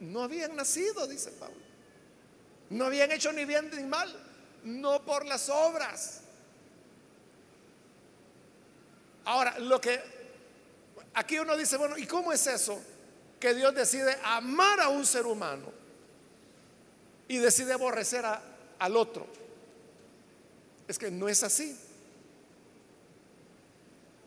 [0.00, 1.62] No habían nacido, dice Pablo.
[2.70, 4.12] No habían hecho ni bien ni mal.
[4.64, 6.22] No por las obras.
[9.24, 10.00] Ahora, lo que
[11.14, 12.82] aquí uno dice, bueno, ¿y cómo es eso?
[13.38, 15.72] Que Dios decide amar a un ser humano
[17.28, 19.38] y decide aborrecer al otro.
[20.90, 21.78] Es que no es así.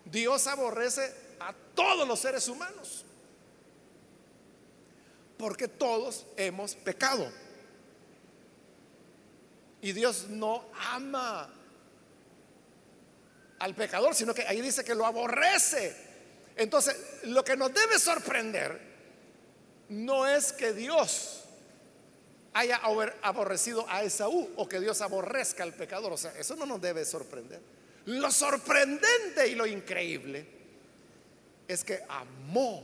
[0.05, 3.03] Dios aborrece a todos los seres humanos.
[5.37, 7.29] Porque todos hemos pecado.
[9.81, 11.53] Y Dios no ama
[13.59, 15.93] al pecador, sino que ahí dice que lo aborrece.
[16.55, 18.79] Entonces, lo que nos debe sorprender
[19.89, 21.42] no es que Dios
[22.53, 22.77] haya
[23.21, 26.13] aborrecido a Esaú o que Dios aborrezca al pecador.
[26.13, 27.59] O sea, eso no nos debe sorprender.
[28.05, 30.45] Lo sorprendente y lo increíble
[31.67, 32.83] es que amó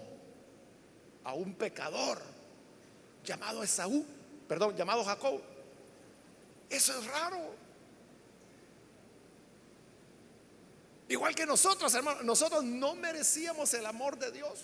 [1.24, 2.20] a un pecador
[3.24, 4.06] llamado Esaú,
[4.48, 5.42] perdón, llamado Jacob.
[6.70, 7.60] Eso es raro.
[11.10, 14.60] Igual que nosotros, hermanos, nosotros no merecíamos el amor de Dios.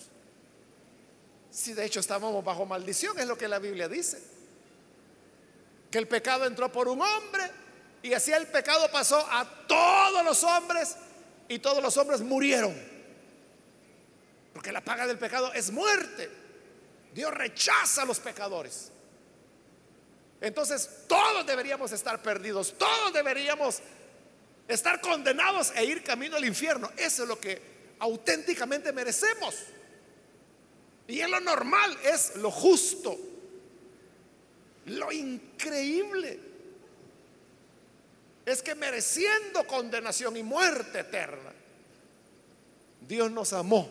[1.50, 4.35] Si de hecho estábamos bajo maldición, es lo que la Biblia dice
[5.96, 7.44] el pecado entró por un hombre
[8.02, 10.96] y así el pecado pasó a todos los hombres
[11.48, 12.74] y todos los hombres murieron.
[14.52, 16.30] Porque la paga del pecado es muerte.
[17.12, 18.90] Dios rechaza a los pecadores.
[20.40, 23.80] Entonces todos deberíamos estar perdidos, todos deberíamos
[24.68, 26.90] estar condenados e ir camino al infierno.
[26.96, 27.60] Eso es lo que
[27.98, 29.56] auténticamente merecemos.
[31.08, 33.18] Y es lo normal, es lo justo,
[34.86, 36.40] lo increíble.
[38.44, 41.52] Es que mereciendo condenación y muerte eterna,
[43.00, 43.88] Dios nos amó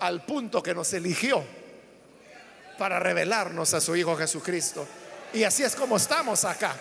[0.00, 1.44] al punto que nos eligió
[2.76, 4.86] para revelarnos a su Hijo Jesucristo.
[5.32, 6.76] Y así es como estamos acá.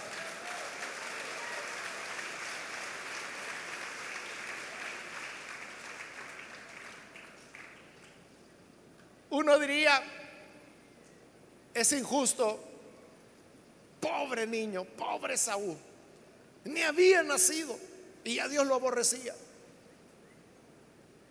[9.30, 10.02] Uno diría,
[11.74, 12.60] es injusto,
[14.00, 15.78] pobre niño, pobre Saúl,
[16.66, 17.78] ni había nacido
[18.24, 19.36] y ya Dios lo aborrecía.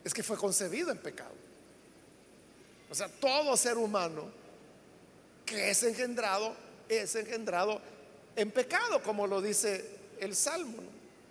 [0.02, 1.34] Es que fue concebido en pecado.
[2.90, 4.30] O sea, todo ser humano
[5.44, 6.54] que es engendrado,
[6.88, 7.80] es engendrado
[8.36, 9.84] en pecado, como lo dice
[10.20, 10.82] el Salmo.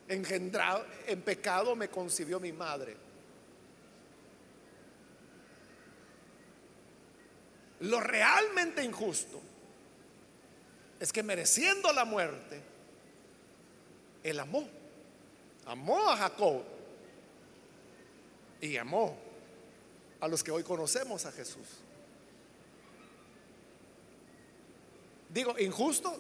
[0.08, 2.96] Engendrado en pecado me concibió mi madre.
[7.82, 9.42] Lo realmente injusto
[11.00, 12.62] es que mereciendo la muerte,
[14.24, 14.68] él amó.
[15.66, 16.64] Amó a Jacob
[18.60, 19.18] y amó
[20.20, 21.68] a los que hoy conocemos a Jesús.
[25.30, 26.18] Digo, injusto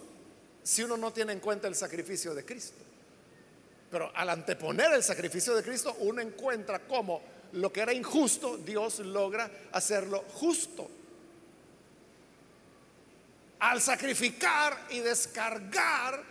[0.64, 2.84] si uno no tiene en cuenta el sacrificio de Cristo.
[3.90, 7.22] Pero al anteponer el sacrificio de Cristo, uno encuentra cómo
[7.54, 10.90] lo que era injusto, Dios logra hacerlo justo.
[13.60, 16.24] Al sacrificar y descargar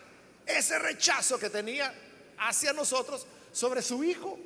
[0.47, 1.93] ese rechazo que tenía
[2.39, 4.39] hacia nosotros sobre su Hijo,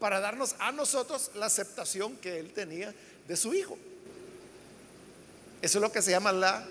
[0.00, 2.94] para darnos a nosotros la aceptación que Él tenía
[3.26, 3.78] de su Hijo.
[5.62, 6.66] Eso es lo que se llama la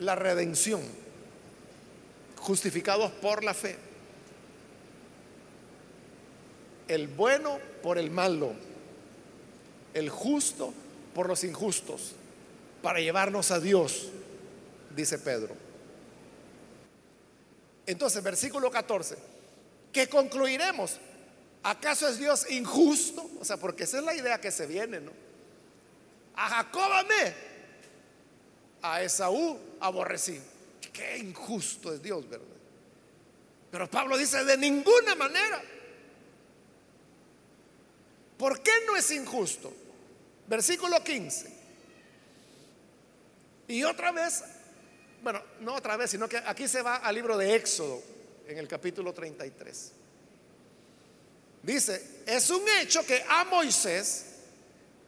[0.00, 0.80] la redención,
[2.36, 3.76] justificados por la fe.
[6.88, 8.52] El bueno por el malo,
[9.94, 10.89] el justo por
[11.28, 12.12] los injustos,
[12.82, 14.08] para llevarnos a Dios,
[14.94, 15.54] dice Pedro.
[17.86, 19.16] Entonces, versículo 14,
[19.92, 20.98] ¿qué concluiremos?
[21.62, 23.28] ¿Acaso es Dios injusto?
[23.40, 25.12] O sea, porque esa es la idea que se viene, ¿no?
[26.36, 27.34] A Jacob amé,
[28.82, 30.40] a Esaú aborrecí.
[30.92, 32.46] Qué injusto es Dios, ¿verdad?
[33.70, 35.62] Pero Pablo dice, de ninguna manera.
[38.38, 39.72] ¿Por qué no es injusto?
[40.50, 41.46] Versículo 15.
[43.68, 44.42] Y otra vez,
[45.22, 48.02] bueno, no otra vez, sino que aquí se va al libro de Éxodo,
[48.48, 49.92] en el capítulo 33.
[51.62, 54.24] Dice, es un hecho que a Moisés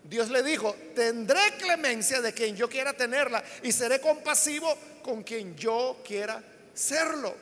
[0.04, 4.72] Dios le dijo, tendré clemencia de quien yo quiera tenerla y seré compasivo
[5.02, 6.40] con quien yo quiera
[6.72, 7.34] serlo.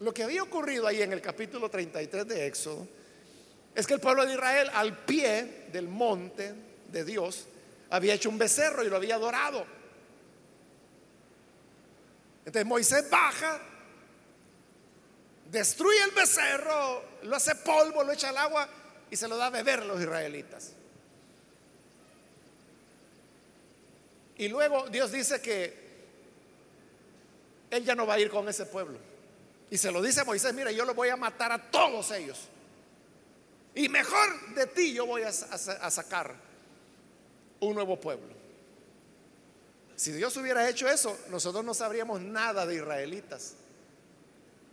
[0.00, 2.88] Lo que había ocurrido ahí en el capítulo 33 de Éxodo
[3.72, 7.46] es que el pueblo de Israel al pie del monte de Dios
[7.90, 9.64] había hecho un becerro y lo había adorado.
[12.44, 13.60] Entonces Moisés baja,
[15.50, 18.68] destruye el becerro, lo hace polvo, lo echa al agua
[19.10, 20.72] y se lo da a beber a los israelitas.
[24.36, 25.88] Y luego Dios dice que
[27.70, 28.98] Él ya no va a ir con ese pueblo.
[29.70, 32.38] Y se lo dice a Moisés, mira, yo lo voy a matar a todos ellos.
[33.74, 36.47] Y mejor de ti yo voy a, a sacar
[37.60, 38.38] un nuevo pueblo.
[39.96, 43.54] Si Dios hubiera hecho eso, nosotros no sabríamos nada de israelitas.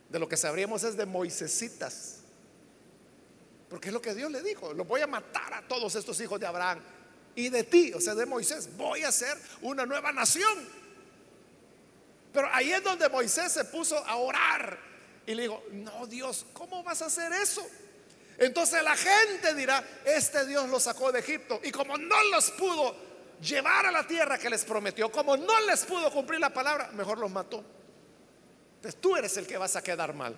[0.09, 2.17] De lo que sabríamos es de Moisesitas.
[3.69, 4.73] Porque es lo que Dios le dijo.
[4.73, 6.79] Lo voy a matar a todos estos hijos de Abraham
[7.35, 10.67] y de ti, o sea, de Moisés, voy a ser una nueva nación.
[12.31, 14.79] Pero ahí es donde Moisés se puso a orar
[15.25, 17.65] y le dijo, no Dios, ¿cómo vas a hacer eso?
[18.37, 22.95] Entonces la gente dirá, este Dios los sacó de Egipto y como no los pudo
[23.41, 27.17] llevar a la tierra que les prometió, como no les pudo cumplir la palabra, mejor
[27.17, 27.63] los mató.
[28.77, 30.35] Entonces tú eres el que vas a quedar mal.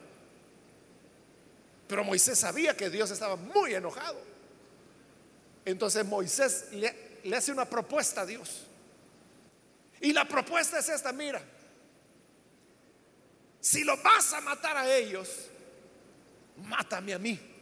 [1.88, 4.20] Pero Moisés sabía que Dios estaba muy enojado.
[5.66, 8.64] Entonces Moisés le, hace una propuesta a Dios.
[10.00, 11.42] Y la propuesta es esta, mira,
[13.60, 15.48] si lo vas a matar a ellos,
[16.58, 17.57] mátame a mí.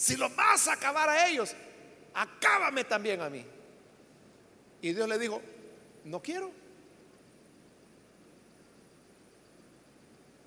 [0.00, 1.54] Si lo vas a acabar a ellos,
[2.14, 3.44] acábame también a mí.
[4.80, 5.42] Y Dios le dijo,
[6.04, 6.50] no quiero.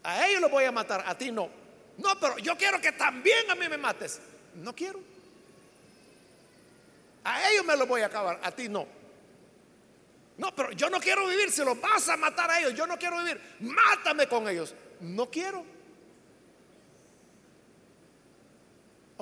[0.02, 1.52] A ellos los voy a matar, a ti no.
[2.00, 4.20] No, pero yo quiero que también a mí me mates.
[4.56, 5.00] No quiero.
[7.24, 8.88] A ellos me los voy a acabar, a ti no.
[10.36, 11.52] No, pero yo no quiero vivir.
[11.52, 13.40] Si los vas a matar a ellos, yo no quiero vivir.
[13.60, 14.74] Mátame con ellos.
[15.00, 15.64] No quiero.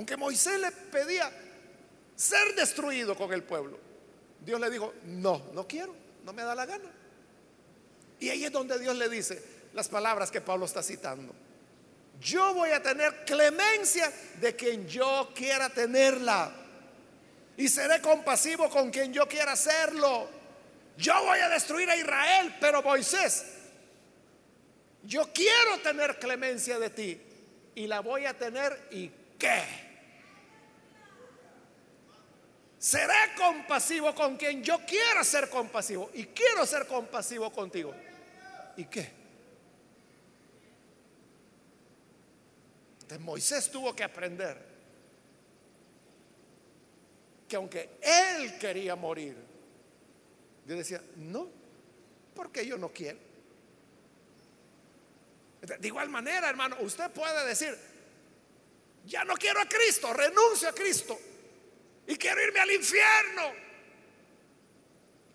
[0.02, 1.32] Aunque Moisés le pedía
[2.16, 3.78] ser destruido con el pueblo,
[4.44, 5.94] Dios le dijo, no, no quiero,
[6.26, 6.90] no me da la gana.
[8.20, 9.40] Y ahí es donde Dios le dice
[9.76, 11.36] las palabras que Pablo está citando.
[12.20, 16.52] Yo voy a tener clemencia de quien yo quiera tenerla.
[17.56, 20.28] Y seré compasivo con quien yo quiera hacerlo.
[20.98, 23.46] Yo voy a destruir a Israel, pero Moisés,
[25.04, 27.22] yo quiero tener clemencia de ti.
[27.76, 29.91] Y la voy a tener y qué.
[32.82, 36.10] Seré compasivo con quien yo quiera ser compasivo.
[36.16, 37.94] Y quiero ser compasivo contigo.
[38.76, 39.08] ¿Y qué?
[43.04, 44.58] Entonces Moisés tuvo que aprender
[47.48, 49.38] que aunque él quería morir,
[50.66, 51.50] Dios decía, no,
[52.34, 53.20] porque yo no quiero.
[55.62, 57.78] De igual manera, hermano, usted puede decir,
[59.06, 61.20] ya no quiero a Cristo, renuncio a Cristo
[62.08, 63.54] y quiero irme al infierno.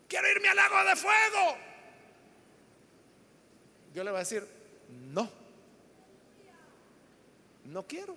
[0.09, 1.57] Quiero irme al lago de fuego.
[3.95, 4.47] Yo le voy a decir,
[5.12, 5.31] no.
[7.64, 8.17] No quiero.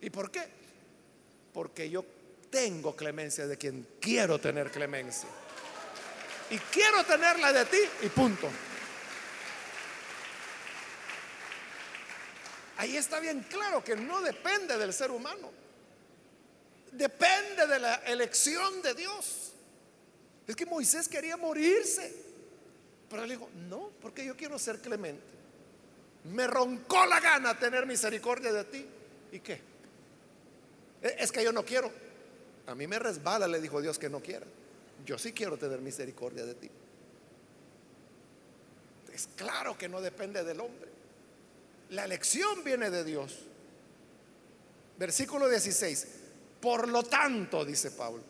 [0.00, 0.48] ¿Y por qué?
[1.52, 2.04] Porque yo
[2.50, 5.28] tengo clemencia de quien quiero tener clemencia.
[6.50, 8.48] Y quiero tenerla de ti y punto.
[12.78, 15.61] Ahí está bien claro que no depende del ser humano
[16.92, 19.52] depende de la elección de Dios.
[20.46, 22.14] Es que Moisés quería morirse,
[23.08, 25.22] pero él dijo, no, porque yo quiero ser clemente.
[26.24, 28.86] Me roncó la gana tener misericordia de ti.
[29.32, 29.60] ¿Y qué?
[31.02, 31.90] E, es que yo no quiero.
[32.66, 34.46] A mí me resbala, le dijo Dios que no quiera.
[35.04, 36.70] Yo sí quiero tener misericordia de ti.
[39.12, 40.90] Es claro que no depende del hombre.
[41.90, 43.40] La elección viene de Dios.
[44.98, 46.21] Versículo 16.
[46.62, 48.22] Por lo tanto, dice Pablo,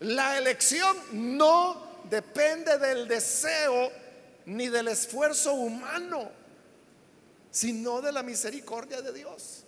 [0.00, 3.90] la elección no depende del deseo
[4.44, 6.30] ni del esfuerzo humano,
[7.50, 9.64] sino de la misericordia de Dios.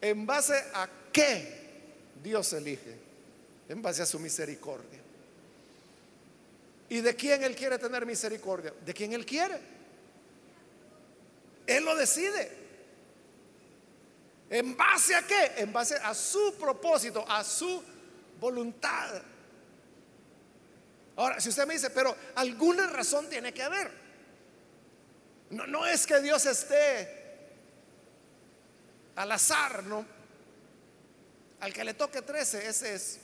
[0.00, 1.82] ¿En base a qué
[2.22, 2.96] Dios elige?
[3.68, 5.00] En base a su misericordia.
[6.88, 8.72] ¿Y de quién Él quiere tener misericordia?
[8.86, 9.60] De quien Él quiere.
[11.66, 12.57] Él lo decide.
[14.50, 15.52] ¿En base a qué?
[15.56, 17.82] En base a su propósito, a su
[18.40, 19.22] voluntad.
[21.16, 23.90] Ahora, si usted me dice, pero alguna razón tiene que haber.
[25.50, 27.18] No, no es que Dios esté
[29.16, 30.06] al azar, ¿no?
[31.60, 33.18] Al que le toque 13, ese es.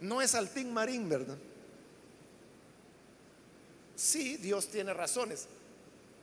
[0.00, 1.36] No es Altín Marín, ¿verdad?
[3.94, 5.46] Sí, Dios tiene razones.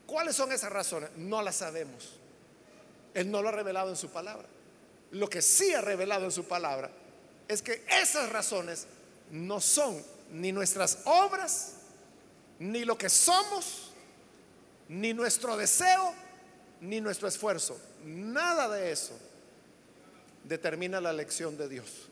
[0.07, 1.11] ¿Cuáles son esas razones?
[1.17, 2.19] No las sabemos.
[3.15, 4.45] Él no lo ha revelado en su palabra.
[5.11, 6.91] Lo que sí ha revelado en su palabra
[7.47, 8.85] es que esas razones
[9.31, 11.75] no son ni nuestras obras,
[12.59, 13.91] ni lo que somos,
[14.89, 16.13] ni nuestro deseo,
[16.81, 17.79] ni nuestro esfuerzo.
[18.03, 19.17] Nada de eso
[20.43, 22.09] determina la elección de Dios.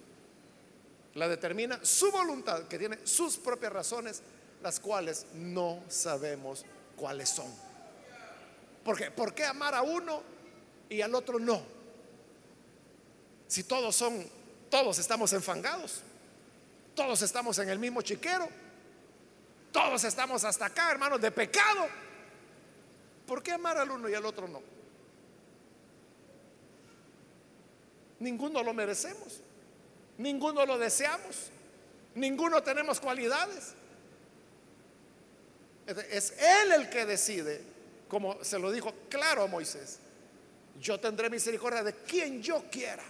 [1.15, 4.21] La determina su voluntad, que tiene sus propias razones,
[4.63, 6.63] las cuales no sabemos
[6.95, 7.53] cuáles son.
[8.85, 9.11] ¿Por qué?
[9.11, 10.32] ¿Por qué amar a uno
[10.89, 11.61] y al otro no.
[13.47, 14.25] Si todos son,
[14.69, 16.01] todos estamos enfangados,
[16.95, 18.47] todos estamos en el mismo chiquero,
[19.71, 21.87] todos estamos hasta acá, hermanos, de pecado.
[23.27, 24.61] ¿Por qué amar al uno y al otro no?
[28.19, 29.41] Ninguno lo merecemos,
[30.17, 31.51] ninguno lo deseamos,
[32.15, 33.73] ninguno tenemos cualidades.
[36.09, 37.61] Es Él el que decide,
[38.07, 39.99] como se lo dijo claro a Moisés
[40.79, 43.03] yo tendré misericordia de quien yo quiera.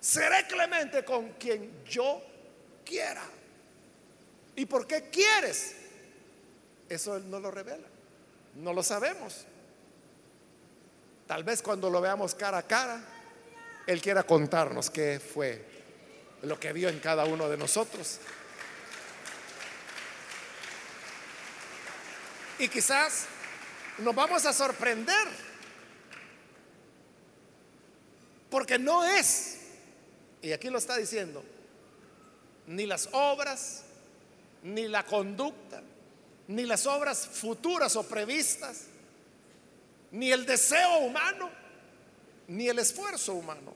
[0.00, 2.22] Seré clemente con quien yo
[2.84, 3.22] quiera.
[4.54, 5.74] ¿Y por qué quieres?
[6.88, 7.86] Eso Él no lo revela.
[8.54, 9.46] No lo sabemos.
[11.26, 13.00] Tal vez cuando lo veamos cara a cara,
[13.86, 15.64] Él quiera contarnos qué fue
[16.42, 18.20] lo que vio en cada uno de nosotros.
[22.58, 23.26] Y quizás
[23.98, 25.45] nos vamos a sorprender
[28.56, 29.58] Porque no es,
[30.40, 31.44] y aquí lo está diciendo,
[32.66, 33.82] ni las obras,
[34.62, 35.82] ni la conducta,
[36.48, 38.84] ni las obras futuras o previstas,
[40.10, 41.50] ni el deseo humano,
[42.48, 43.74] ni el esfuerzo humano.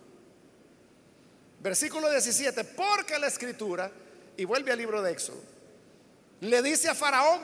[1.58, 3.92] Versículo 17, porque la escritura,
[4.34, 5.42] y vuelve al libro de Éxodo,
[6.40, 7.42] le dice a Faraón,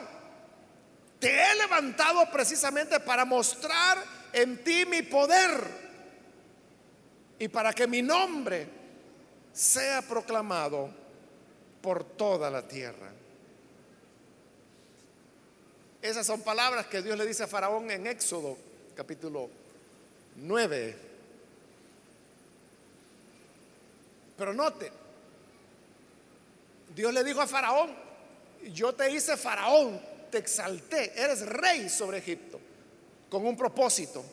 [1.19, 5.86] te he levantado precisamente para mostrar en ti mi poder
[7.39, 8.67] y para que mi nombre
[9.53, 10.89] sea proclamado
[11.81, 13.11] por toda la tierra.
[16.01, 18.57] Esas son palabras que Dios le dice a Faraón en Éxodo
[18.95, 19.49] capítulo
[20.37, 20.95] 9.
[24.37, 24.91] Pero note,
[26.95, 27.95] Dios le dijo a Faraón,
[28.73, 29.99] yo te hice Faraón,
[30.31, 32.59] te exalté, eres rey sobre Egipto,
[33.29, 34.23] con un propósito,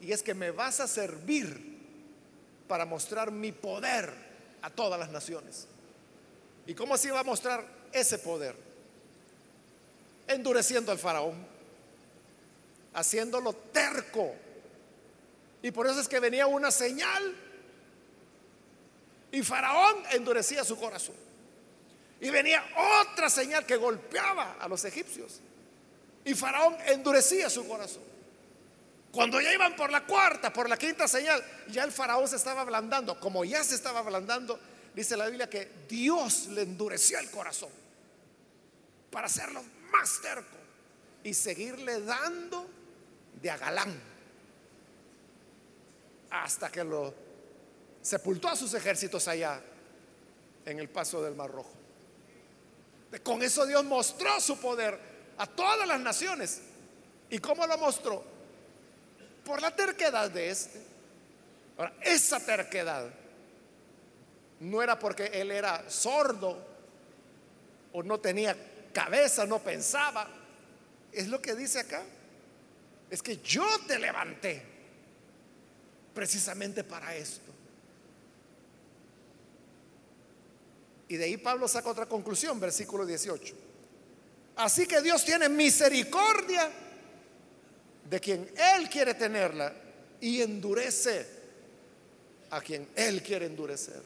[0.00, 1.71] y es que me vas a servir
[2.72, 4.10] para mostrar mi poder
[4.62, 5.66] a todas las naciones.
[6.66, 7.62] ¿Y cómo se iba a mostrar
[7.92, 8.56] ese poder?
[10.26, 11.46] Endureciendo al faraón,
[12.94, 14.34] haciéndolo terco.
[15.60, 17.36] Y por eso es que venía una señal
[19.32, 21.16] y faraón endurecía su corazón.
[22.22, 22.64] Y venía
[23.02, 25.40] otra señal que golpeaba a los egipcios.
[26.24, 28.11] Y faraón endurecía su corazón.
[29.12, 32.62] Cuando ya iban por la cuarta, por la quinta señal, ya el faraón se estaba
[32.62, 33.20] ablandando.
[33.20, 34.58] Como ya se estaba ablandando,
[34.94, 37.68] dice la Biblia que Dios le endureció el corazón
[39.10, 40.56] para hacerlo más terco
[41.22, 42.66] y seguirle dando
[43.40, 44.00] de agalán
[46.30, 47.14] hasta que lo
[48.00, 49.60] sepultó a sus ejércitos allá
[50.64, 51.74] en el paso del Mar Rojo.
[53.22, 54.98] Con eso Dios mostró su poder
[55.36, 56.62] a todas las naciones.
[57.28, 58.31] ¿Y cómo lo mostró?
[59.44, 60.80] Por la terquedad de este.
[61.76, 63.10] Ahora, esa terquedad
[64.60, 66.64] no era porque él era sordo
[67.92, 68.56] o no tenía
[68.92, 70.28] cabeza, no pensaba.
[71.10, 72.02] Es lo que dice acá.
[73.10, 74.62] Es que yo te levanté
[76.14, 77.52] precisamente para esto.
[81.08, 83.54] Y de ahí Pablo saca otra conclusión, versículo 18.
[84.56, 86.70] Así que Dios tiene misericordia
[88.12, 88.46] de quien
[88.76, 89.72] Él quiere tenerla
[90.20, 91.26] y endurece
[92.50, 94.02] a quien Él quiere endurecer.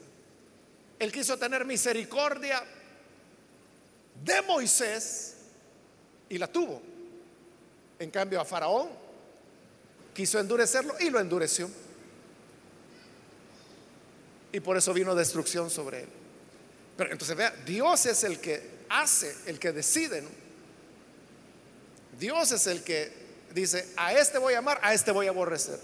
[0.97, 2.63] Él quiso tener misericordia
[4.23, 5.33] de Moisés
[6.29, 6.81] y la tuvo.
[7.99, 8.87] En cambio a Faraón
[10.13, 11.69] quiso endurecerlo y lo endureció.
[14.53, 16.09] Y por eso vino destrucción sobre él.
[16.95, 20.23] Pero entonces vea, Dios es el que hace, el que decide.
[22.17, 23.16] Dios es el que
[23.61, 25.79] dice, a este voy a amar, a este voy a aborrecer.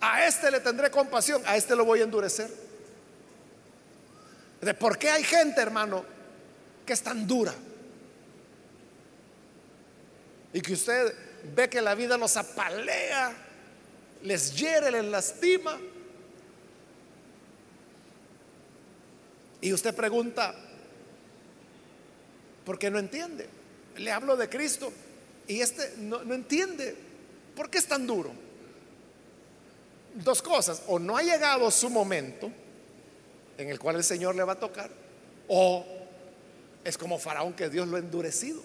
[0.00, 2.50] A este le tendré compasión, a este lo voy a endurecer.
[4.60, 6.04] De por qué hay gente, hermano,
[6.86, 7.54] que es tan dura.
[10.52, 11.14] Y que usted
[11.54, 13.32] ve que la vida los apalea,
[14.22, 15.78] les hiere, les lastima.
[19.60, 20.54] Y usted pregunta,
[22.64, 23.48] ¿por qué no entiende?
[23.96, 24.92] Le hablo de Cristo
[25.46, 26.96] y este no, entiende
[27.54, 28.32] por qué es tan duro.
[30.14, 32.50] Dos cosas, o no ha llegado su momento
[33.58, 34.90] en el cual el Señor le va a tocar,
[35.48, 35.84] o
[36.84, 38.62] es como Faraón que Dios lo ha endurecido.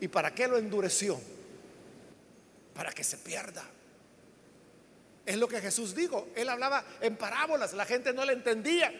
[0.00, 1.18] ¿Y para qué lo endureció?
[2.74, 3.64] Para que se pierda.
[5.26, 6.28] Es lo que Jesús dijo.
[6.36, 8.92] Él hablaba en parábolas, la gente no le entendía.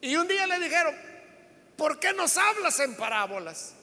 [0.00, 0.94] Y un día le dijeron,
[1.76, 3.75] ¿por qué nos hablas en parábolas?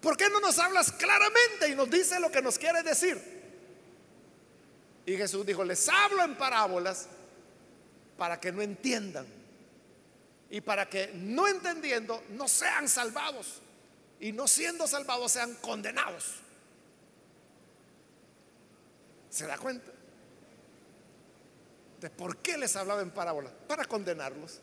[0.00, 3.38] ¿Por qué no nos hablas claramente y nos dice lo que nos quiere decir?
[5.06, 7.08] Y Jesús dijo, les hablo en parábolas
[8.16, 9.26] para que no entiendan
[10.50, 13.60] y para que no entendiendo no sean salvados
[14.20, 16.36] y no siendo salvados sean condenados.
[19.30, 19.92] ¿Se da cuenta?
[22.00, 23.52] De por qué les hablaba en parábolas?
[23.66, 24.60] Para condenarlos.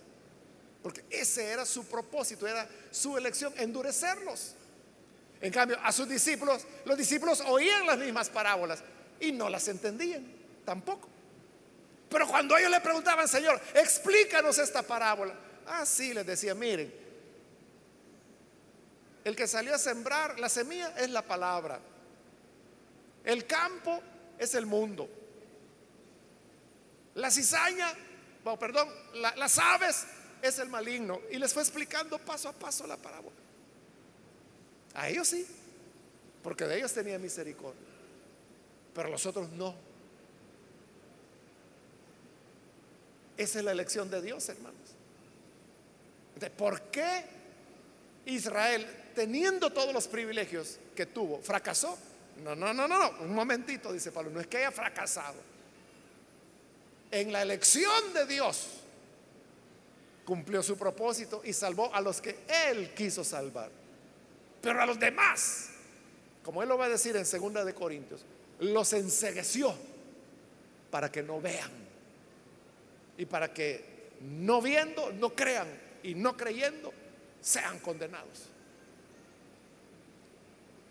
[0.82, 4.56] Porque ese era su propósito, era su elección, endurecerlos.
[5.42, 8.82] En cambio, a sus discípulos, los discípulos oían las mismas parábolas
[9.20, 10.26] y no las entendían
[10.64, 11.10] tampoco.
[12.10, 15.34] Pero cuando ellos le preguntaban, Señor, explícanos esta parábola.
[15.68, 16.94] Ah, sí, les decía, miren,
[19.24, 21.80] el que salió a sembrar la semilla es la palabra.
[23.24, 24.02] El campo
[24.38, 25.10] es el mundo.
[27.16, 27.92] La cizaña,
[28.60, 30.06] perdón, las aves
[30.42, 31.22] es el maligno.
[31.32, 33.36] Y les fue explicando paso a paso la parábola.
[34.96, 35.46] A ellos sí,
[36.44, 37.82] porque de ellos tenía misericordia,
[38.94, 39.76] pero los otros no.
[43.38, 44.80] Esa es la elección de Dios, hermanos.
[46.40, 47.26] ¿De por qué
[48.26, 48.86] Israel
[49.16, 51.98] teniendo todos los privilegios que tuvo, fracasó.
[52.44, 53.10] No, no, no, no, no.
[53.22, 55.38] Un momentito, dice Pablo, no es que haya fracasado.
[57.10, 58.68] En la elección de Dios
[60.26, 63.70] cumplió su propósito y salvó a los que él quiso salvar.
[64.66, 65.68] Pero a los demás,
[66.44, 68.26] como él lo va a decir en segunda de Corintios,
[68.60, 69.76] los ensegueció
[70.90, 71.70] para que no vean
[73.16, 75.68] y para que no viendo, no crean
[76.02, 76.92] y no creyendo,
[77.42, 78.50] sean condenados.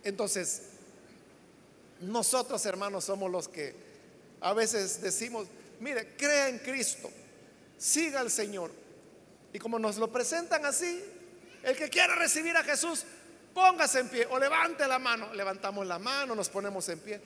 [0.04, 0.68] Entonces,
[2.00, 3.74] nosotros hermanos somos los que
[4.40, 5.48] a veces decimos,
[5.80, 7.10] mire, crea en Cristo,
[7.76, 8.70] siga al Señor.
[9.52, 11.02] Y como nos lo presentan así,
[11.64, 13.04] el que quiera recibir a Jesús,
[13.54, 15.32] póngase en pie o levante la mano.
[15.32, 17.20] Levantamos la mano, nos ponemos en pie.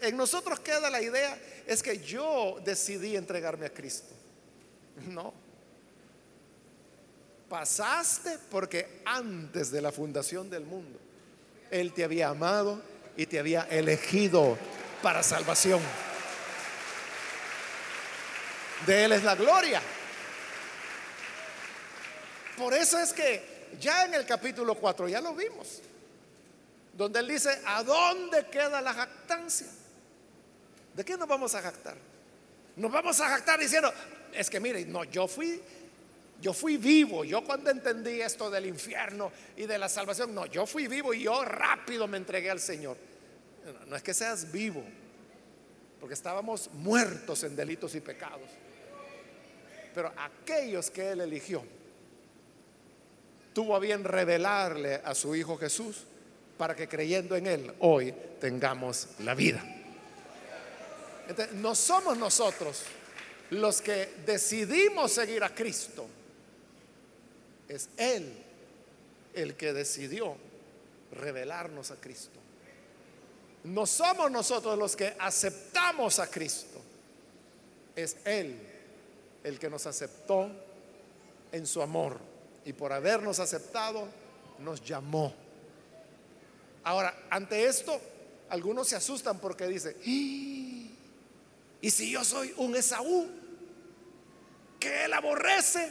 [0.00, 4.14] En nosotros queda la idea, es que yo decidí entregarme a Cristo.
[5.08, 5.32] No.
[7.48, 10.98] Pasaste porque antes de la fundación del mundo,
[11.70, 12.80] Él te había amado
[13.16, 14.58] y te había elegido
[15.02, 15.80] para salvación.
[18.86, 19.80] De Él es la gloria.
[22.56, 25.80] Por eso es que ya en el capítulo 4, ya lo vimos,
[26.92, 29.68] donde Él dice, ¿a dónde queda la jactancia?
[30.94, 31.96] ¿De qué nos vamos a jactar?
[32.76, 33.92] Nos vamos a jactar diciendo,
[34.32, 35.60] es que mire, no, yo fui
[36.40, 40.66] yo fui vivo, yo cuando entendí esto del infierno y de la salvación, no, yo
[40.66, 42.96] fui vivo y yo rápido me entregué al Señor.
[43.86, 44.84] No, es que seas vivo,
[45.98, 48.50] porque estábamos muertos en delitos y pecados.
[49.94, 51.64] Pero aquellos que Él eligió,
[53.56, 56.02] tuvo a bien revelarle a su Hijo Jesús
[56.58, 59.64] para que creyendo en Él hoy tengamos la vida.
[61.54, 62.82] no somos nosotros
[63.48, 66.06] los que decidimos seguir a Cristo
[67.66, 68.30] es Él
[69.32, 70.36] el que decidió
[71.12, 72.38] revelarnos a Cristo.
[73.64, 76.78] No somos nosotros los que aceptamos a Cristo.
[77.96, 78.58] Es Él
[79.42, 80.50] el que nos aceptó
[81.52, 82.35] en su amor.
[82.66, 84.06] Y por habernos aceptado,
[84.58, 85.32] nos llamó.
[86.84, 87.98] Ahora, ante esto,
[88.50, 90.90] algunos se asustan porque dicen, ¿y
[91.82, 93.28] si yo soy un Esaú
[94.78, 95.90] que él aborrece?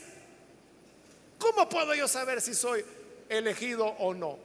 [1.39, 2.83] ¿Cómo puedo yo saber si soy
[3.29, 4.37] elegido o no?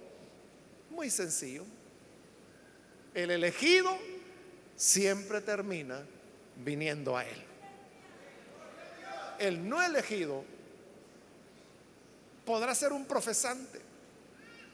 [0.91, 1.65] Muy sencillo.
[3.13, 3.97] El elegido
[4.77, 6.01] siempre termina
[6.57, 7.43] viniendo a Él.
[9.39, 10.45] El no elegido
[12.45, 13.81] podrá ser un profesante,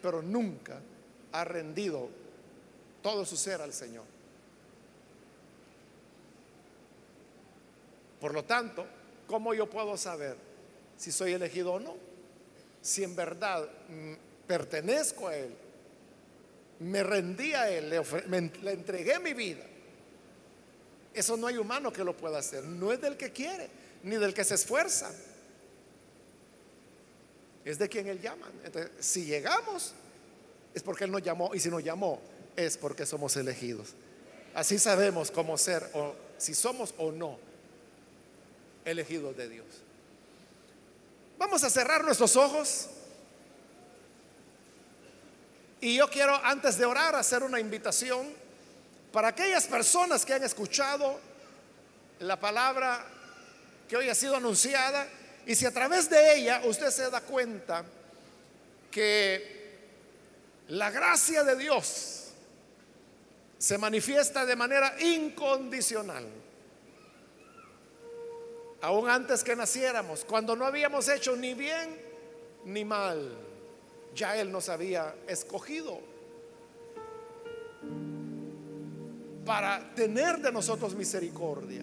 [0.03, 0.81] pero nunca
[1.33, 2.09] ha rendido
[3.03, 4.05] todo su ser al Señor.
[8.21, 8.87] Por lo tanto,
[9.27, 10.37] ¿cómo yo puedo saber
[10.97, 12.07] si soy elegido o no?
[12.87, 14.13] si en verdad mm,
[14.47, 15.53] pertenezco a Él,
[16.79, 19.65] me rendí a Él, le, entregué mi vida.
[21.13, 22.63] Eso no hay humano que lo pueda hacer.
[22.63, 23.69] No es del que quiere,
[24.05, 25.11] ni del que se esfuerza.
[27.67, 28.49] Es de quien Él llama.
[28.65, 29.93] Entonces, si llegamos,
[30.73, 31.53] es porque Él nos llamó.
[31.53, 32.21] Y si nos llamó,
[32.55, 33.89] es porque somos elegidos.
[34.55, 37.39] Así sabemos cómo ser, o si somos o no
[38.85, 39.67] elegidos de Dios.
[41.39, 42.89] Vamos a cerrar nuestros ojos.
[45.81, 48.33] Y yo quiero, antes de orar, hacer una invitación
[49.13, 51.19] para aquellas personas que han escuchado
[52.21, 53.05] la palabra
[53.89, 55.09] que hoy ha sido anunciada
[55.47, 57.85] y si a través de ella usted se da cuenta
[58.91, 59.57] que
[60.69, 62.33] la gracia de Dios
[63.59, 66.27] se manifiesta de manera incondicional
[68.83, 72.01] aún antes que naciéramos, cuando no habíamos hecho ni bien
[72.65, 73.33] ni mal,
[74.15, 76.01] ya Él nos había escogido
[79.45, 81.83] para tener de nosotros misericordia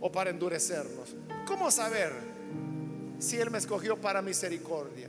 [0.00, 1.14] o para endurecernos.
[1.46, 2.35] ¿Cómo saber
[3.18, 5.08] si Él me escogió para misericordia?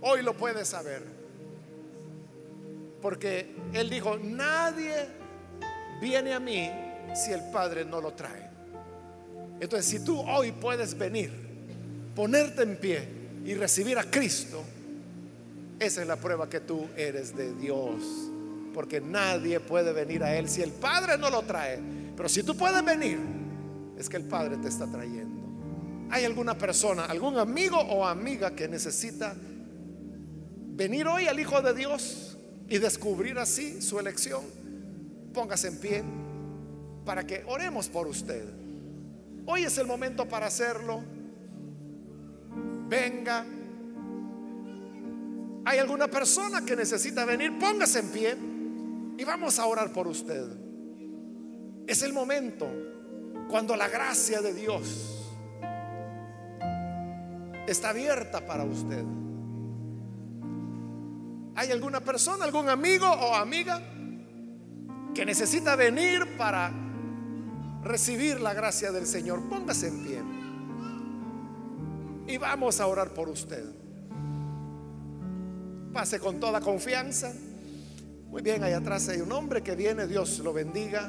[0.00, 1.02] Hoy lo puede saber.
[3.00, 5.06] Porque Él dijo, nadie
[6.00, 6.70] viene a mí
[7.14, 8.50] si el Padre no lo trae.
[9.60, 11.30] Entonces, si tú hoy puedes venir,
[12.14, 13.08] ponerte en pie
[13.44, 14.62] y recibir a Cristo,
[15.78, 18.02] esa es la prueba que tú eres de Dios.
[18.72, 21.78] Porque nadie puede venir a Él si el Padre no lo trae.
[22.16, 23.18] Pero si tú puedes venir,
[23.98, 25.43] es que el Padre te está trayendo.
[26.10, 32.36] ¿Hay alguna persona, algún amigo o amiga que necesita venir hoy al Hijo de Dios
[32.68, 34.42] y descubrir así su elección?
[35.32, 36.04] Póngase en pie
[37.04, 38.44] para que oremos por usted.
[39.46, 41.02] Hoy es el momento para hacerlo.
[42.88, 43.44] Venga.
[45.66, 47.58] ¿Hay alguna persona que necesita venir?
[47.58, 48.36] Póngase en pie
[49.18, 50.46] y vamos a orar por usted.
[51.86, 52.66] Es el momento
[53.48, 55.13] cuando la gracia de Dios
[57.66, 59.04] está abierta para usted.
[61.56, 63.80] ¿Hay alguna persona, algún amigo o amiga
[65.14, 66.72] que necesita venir para
[67.82, 69.48] recibir la gracia del Señor?
[69.48, 70.22] Póngase en pie.
[72.26, 73.64] Y vamos a orar por usted.
[75.92, 77.32] Pase con toda confianza.
[78.28, 81.08] Muy bien, ahí atrás hay un hombre que viene, Dios lo bendiga.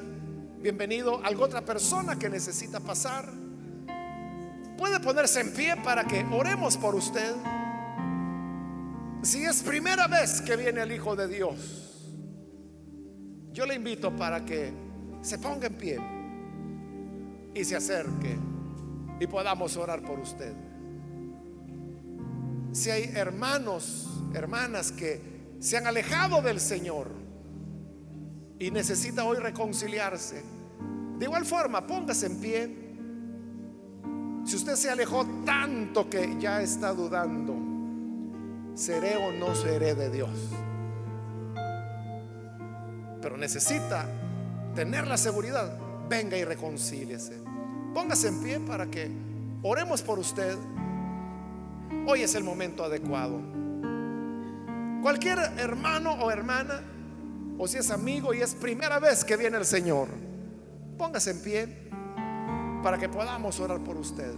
[0.62, 1.22] Bienvenido.
[1.24, 3.45] ¿Alguna otra persona que necesita pasar?
[4.78, 7.34] Puede ponerse en pie para que oremos por usted.
[9.22, 11.86] Si es primera vez que viene el Hijo de Dios,
[13.52, 14.74] yo le invito para que
[15.22, 16.00] se ponga en pie
[17.56, 18.38] y se acerque
[19.20, 20.54] y podamos orar por usted.
[22.74, 27.10] Si hay hermanos, hermanas que se han alejado del Señor
[28.60, 30.44] y necesita hoy reconciliarse,
[31.18, 32.85] de igual forma, póngase en pie.
[34.46, 37.56] Si usted se alejó tanto que ya está dudando,
[38.76, 40.30] ¿seré o no seré de Dios?
[43.24, 44.08] Pero necesita
[44.76, 45.76] tener la seguridad,
[46.08, 47.42] venga y reconcíliese.
[47.96, 49.10] Póngase en pie para que
[49.64, 50.56] oremos por usted.
[52.06, 53.42] Hoy es el momento adecuado.
[55.02, 56.82] Cualquier hermano o hermana,
[57.58, 60.08] o si es amigo y es primera vez que viene el Señor,
[61.00, 61.86] póngase en pie
[62.86, 64.36] para que podamos orar por usted.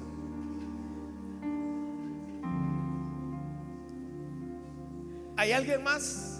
[5.36, 6.40] ¿Hay alguien más?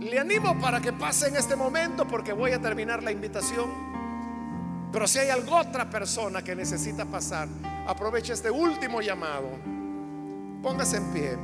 [0.00, 3.70] Le animo para que pase en este momento porque voy a terminar la invitación.
[4.90, 7.46] Pero si hay alguna otra persona que necesita pasar,
[7.86, 9.50] aproveche este último llamado.
[10.64, 11.38] Póngase en pie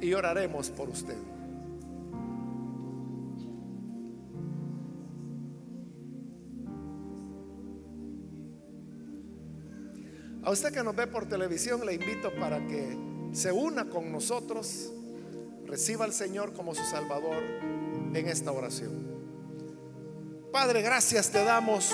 [0.00, 1.33] y oraremos por usted.
[10.44, 12.98] A usted que nos ve por televisión le invito para que
[13.32, 14.92] se una con nosotros,
[15.66, 17.42] reciba al Señor como su Salvador
[18.12, 18.92] en esta oración.
[20.52, 21.90] Padre, gracias te damos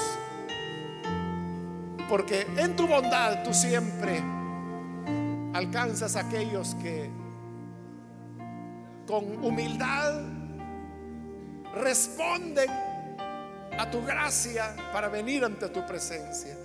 [2.09, 4.20] porque en tu bondad tú siempre
[5.55, 7.09] alcanzas a aquellos que
[9.07, 10.22] con humildad
[11.76, 16.57] responden a tu gracia para venir ante tu presencia.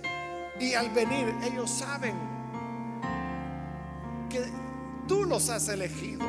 [0.58, 2.14] Y al venir ellos saben
[4.30, 4.44] que
[5.06, 6.24] tú los has elegido.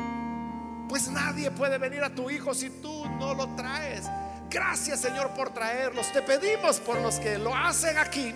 [0.88, 4.04] Pues nadie puede venir a tu Hijo si tú no lo traes.
[4.50, 6.10] Gracias Señor por traerlos.
[6.12, 8.34] Te pedimos por los que lo hacen aquí,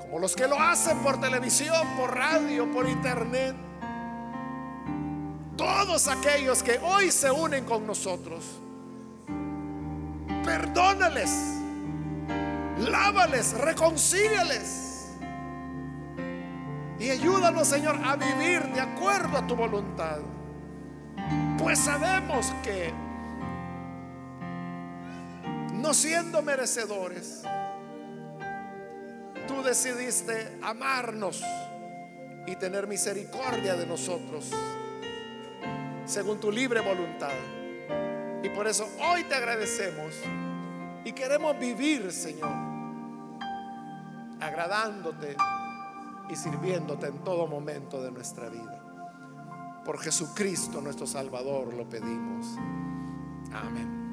[0.00, 3.54] como los que lo hacen por televisión, por radio, por internet.
[5.56, 8.44] Todos aquellos que hoy se unen con nosotros,
[10.44, 11.53] perdónales
[12.78, 15.08] lávales, reconcíliales.
[16.98, 20.18] Y ayúdanos, Señor, a vivir de acuerdo a tu voluntad.
[21.58, 22.92] Pues sabemos que
[25.72, 27.42] no siendo merecedores,
[29.46, 31.42] tú decidiste amarnos
[32.46, 34.50] y tener misericordia de nosotros,
[36.06, 37.32] según tu libre voluntad.
[38.42, 40.14] Y por eso hoy te agradecemos
[41.04, 42.52] y queremos vivir, Señor,
[44.40, 45.36] agradándote
[46.30, 49.82] y sirviéndote en todo momento de nuestra vida.
[49.84, 52.46] Por Jesucristo nuestro Salvador lo pedimos.
[53.52, 54.03] Amén.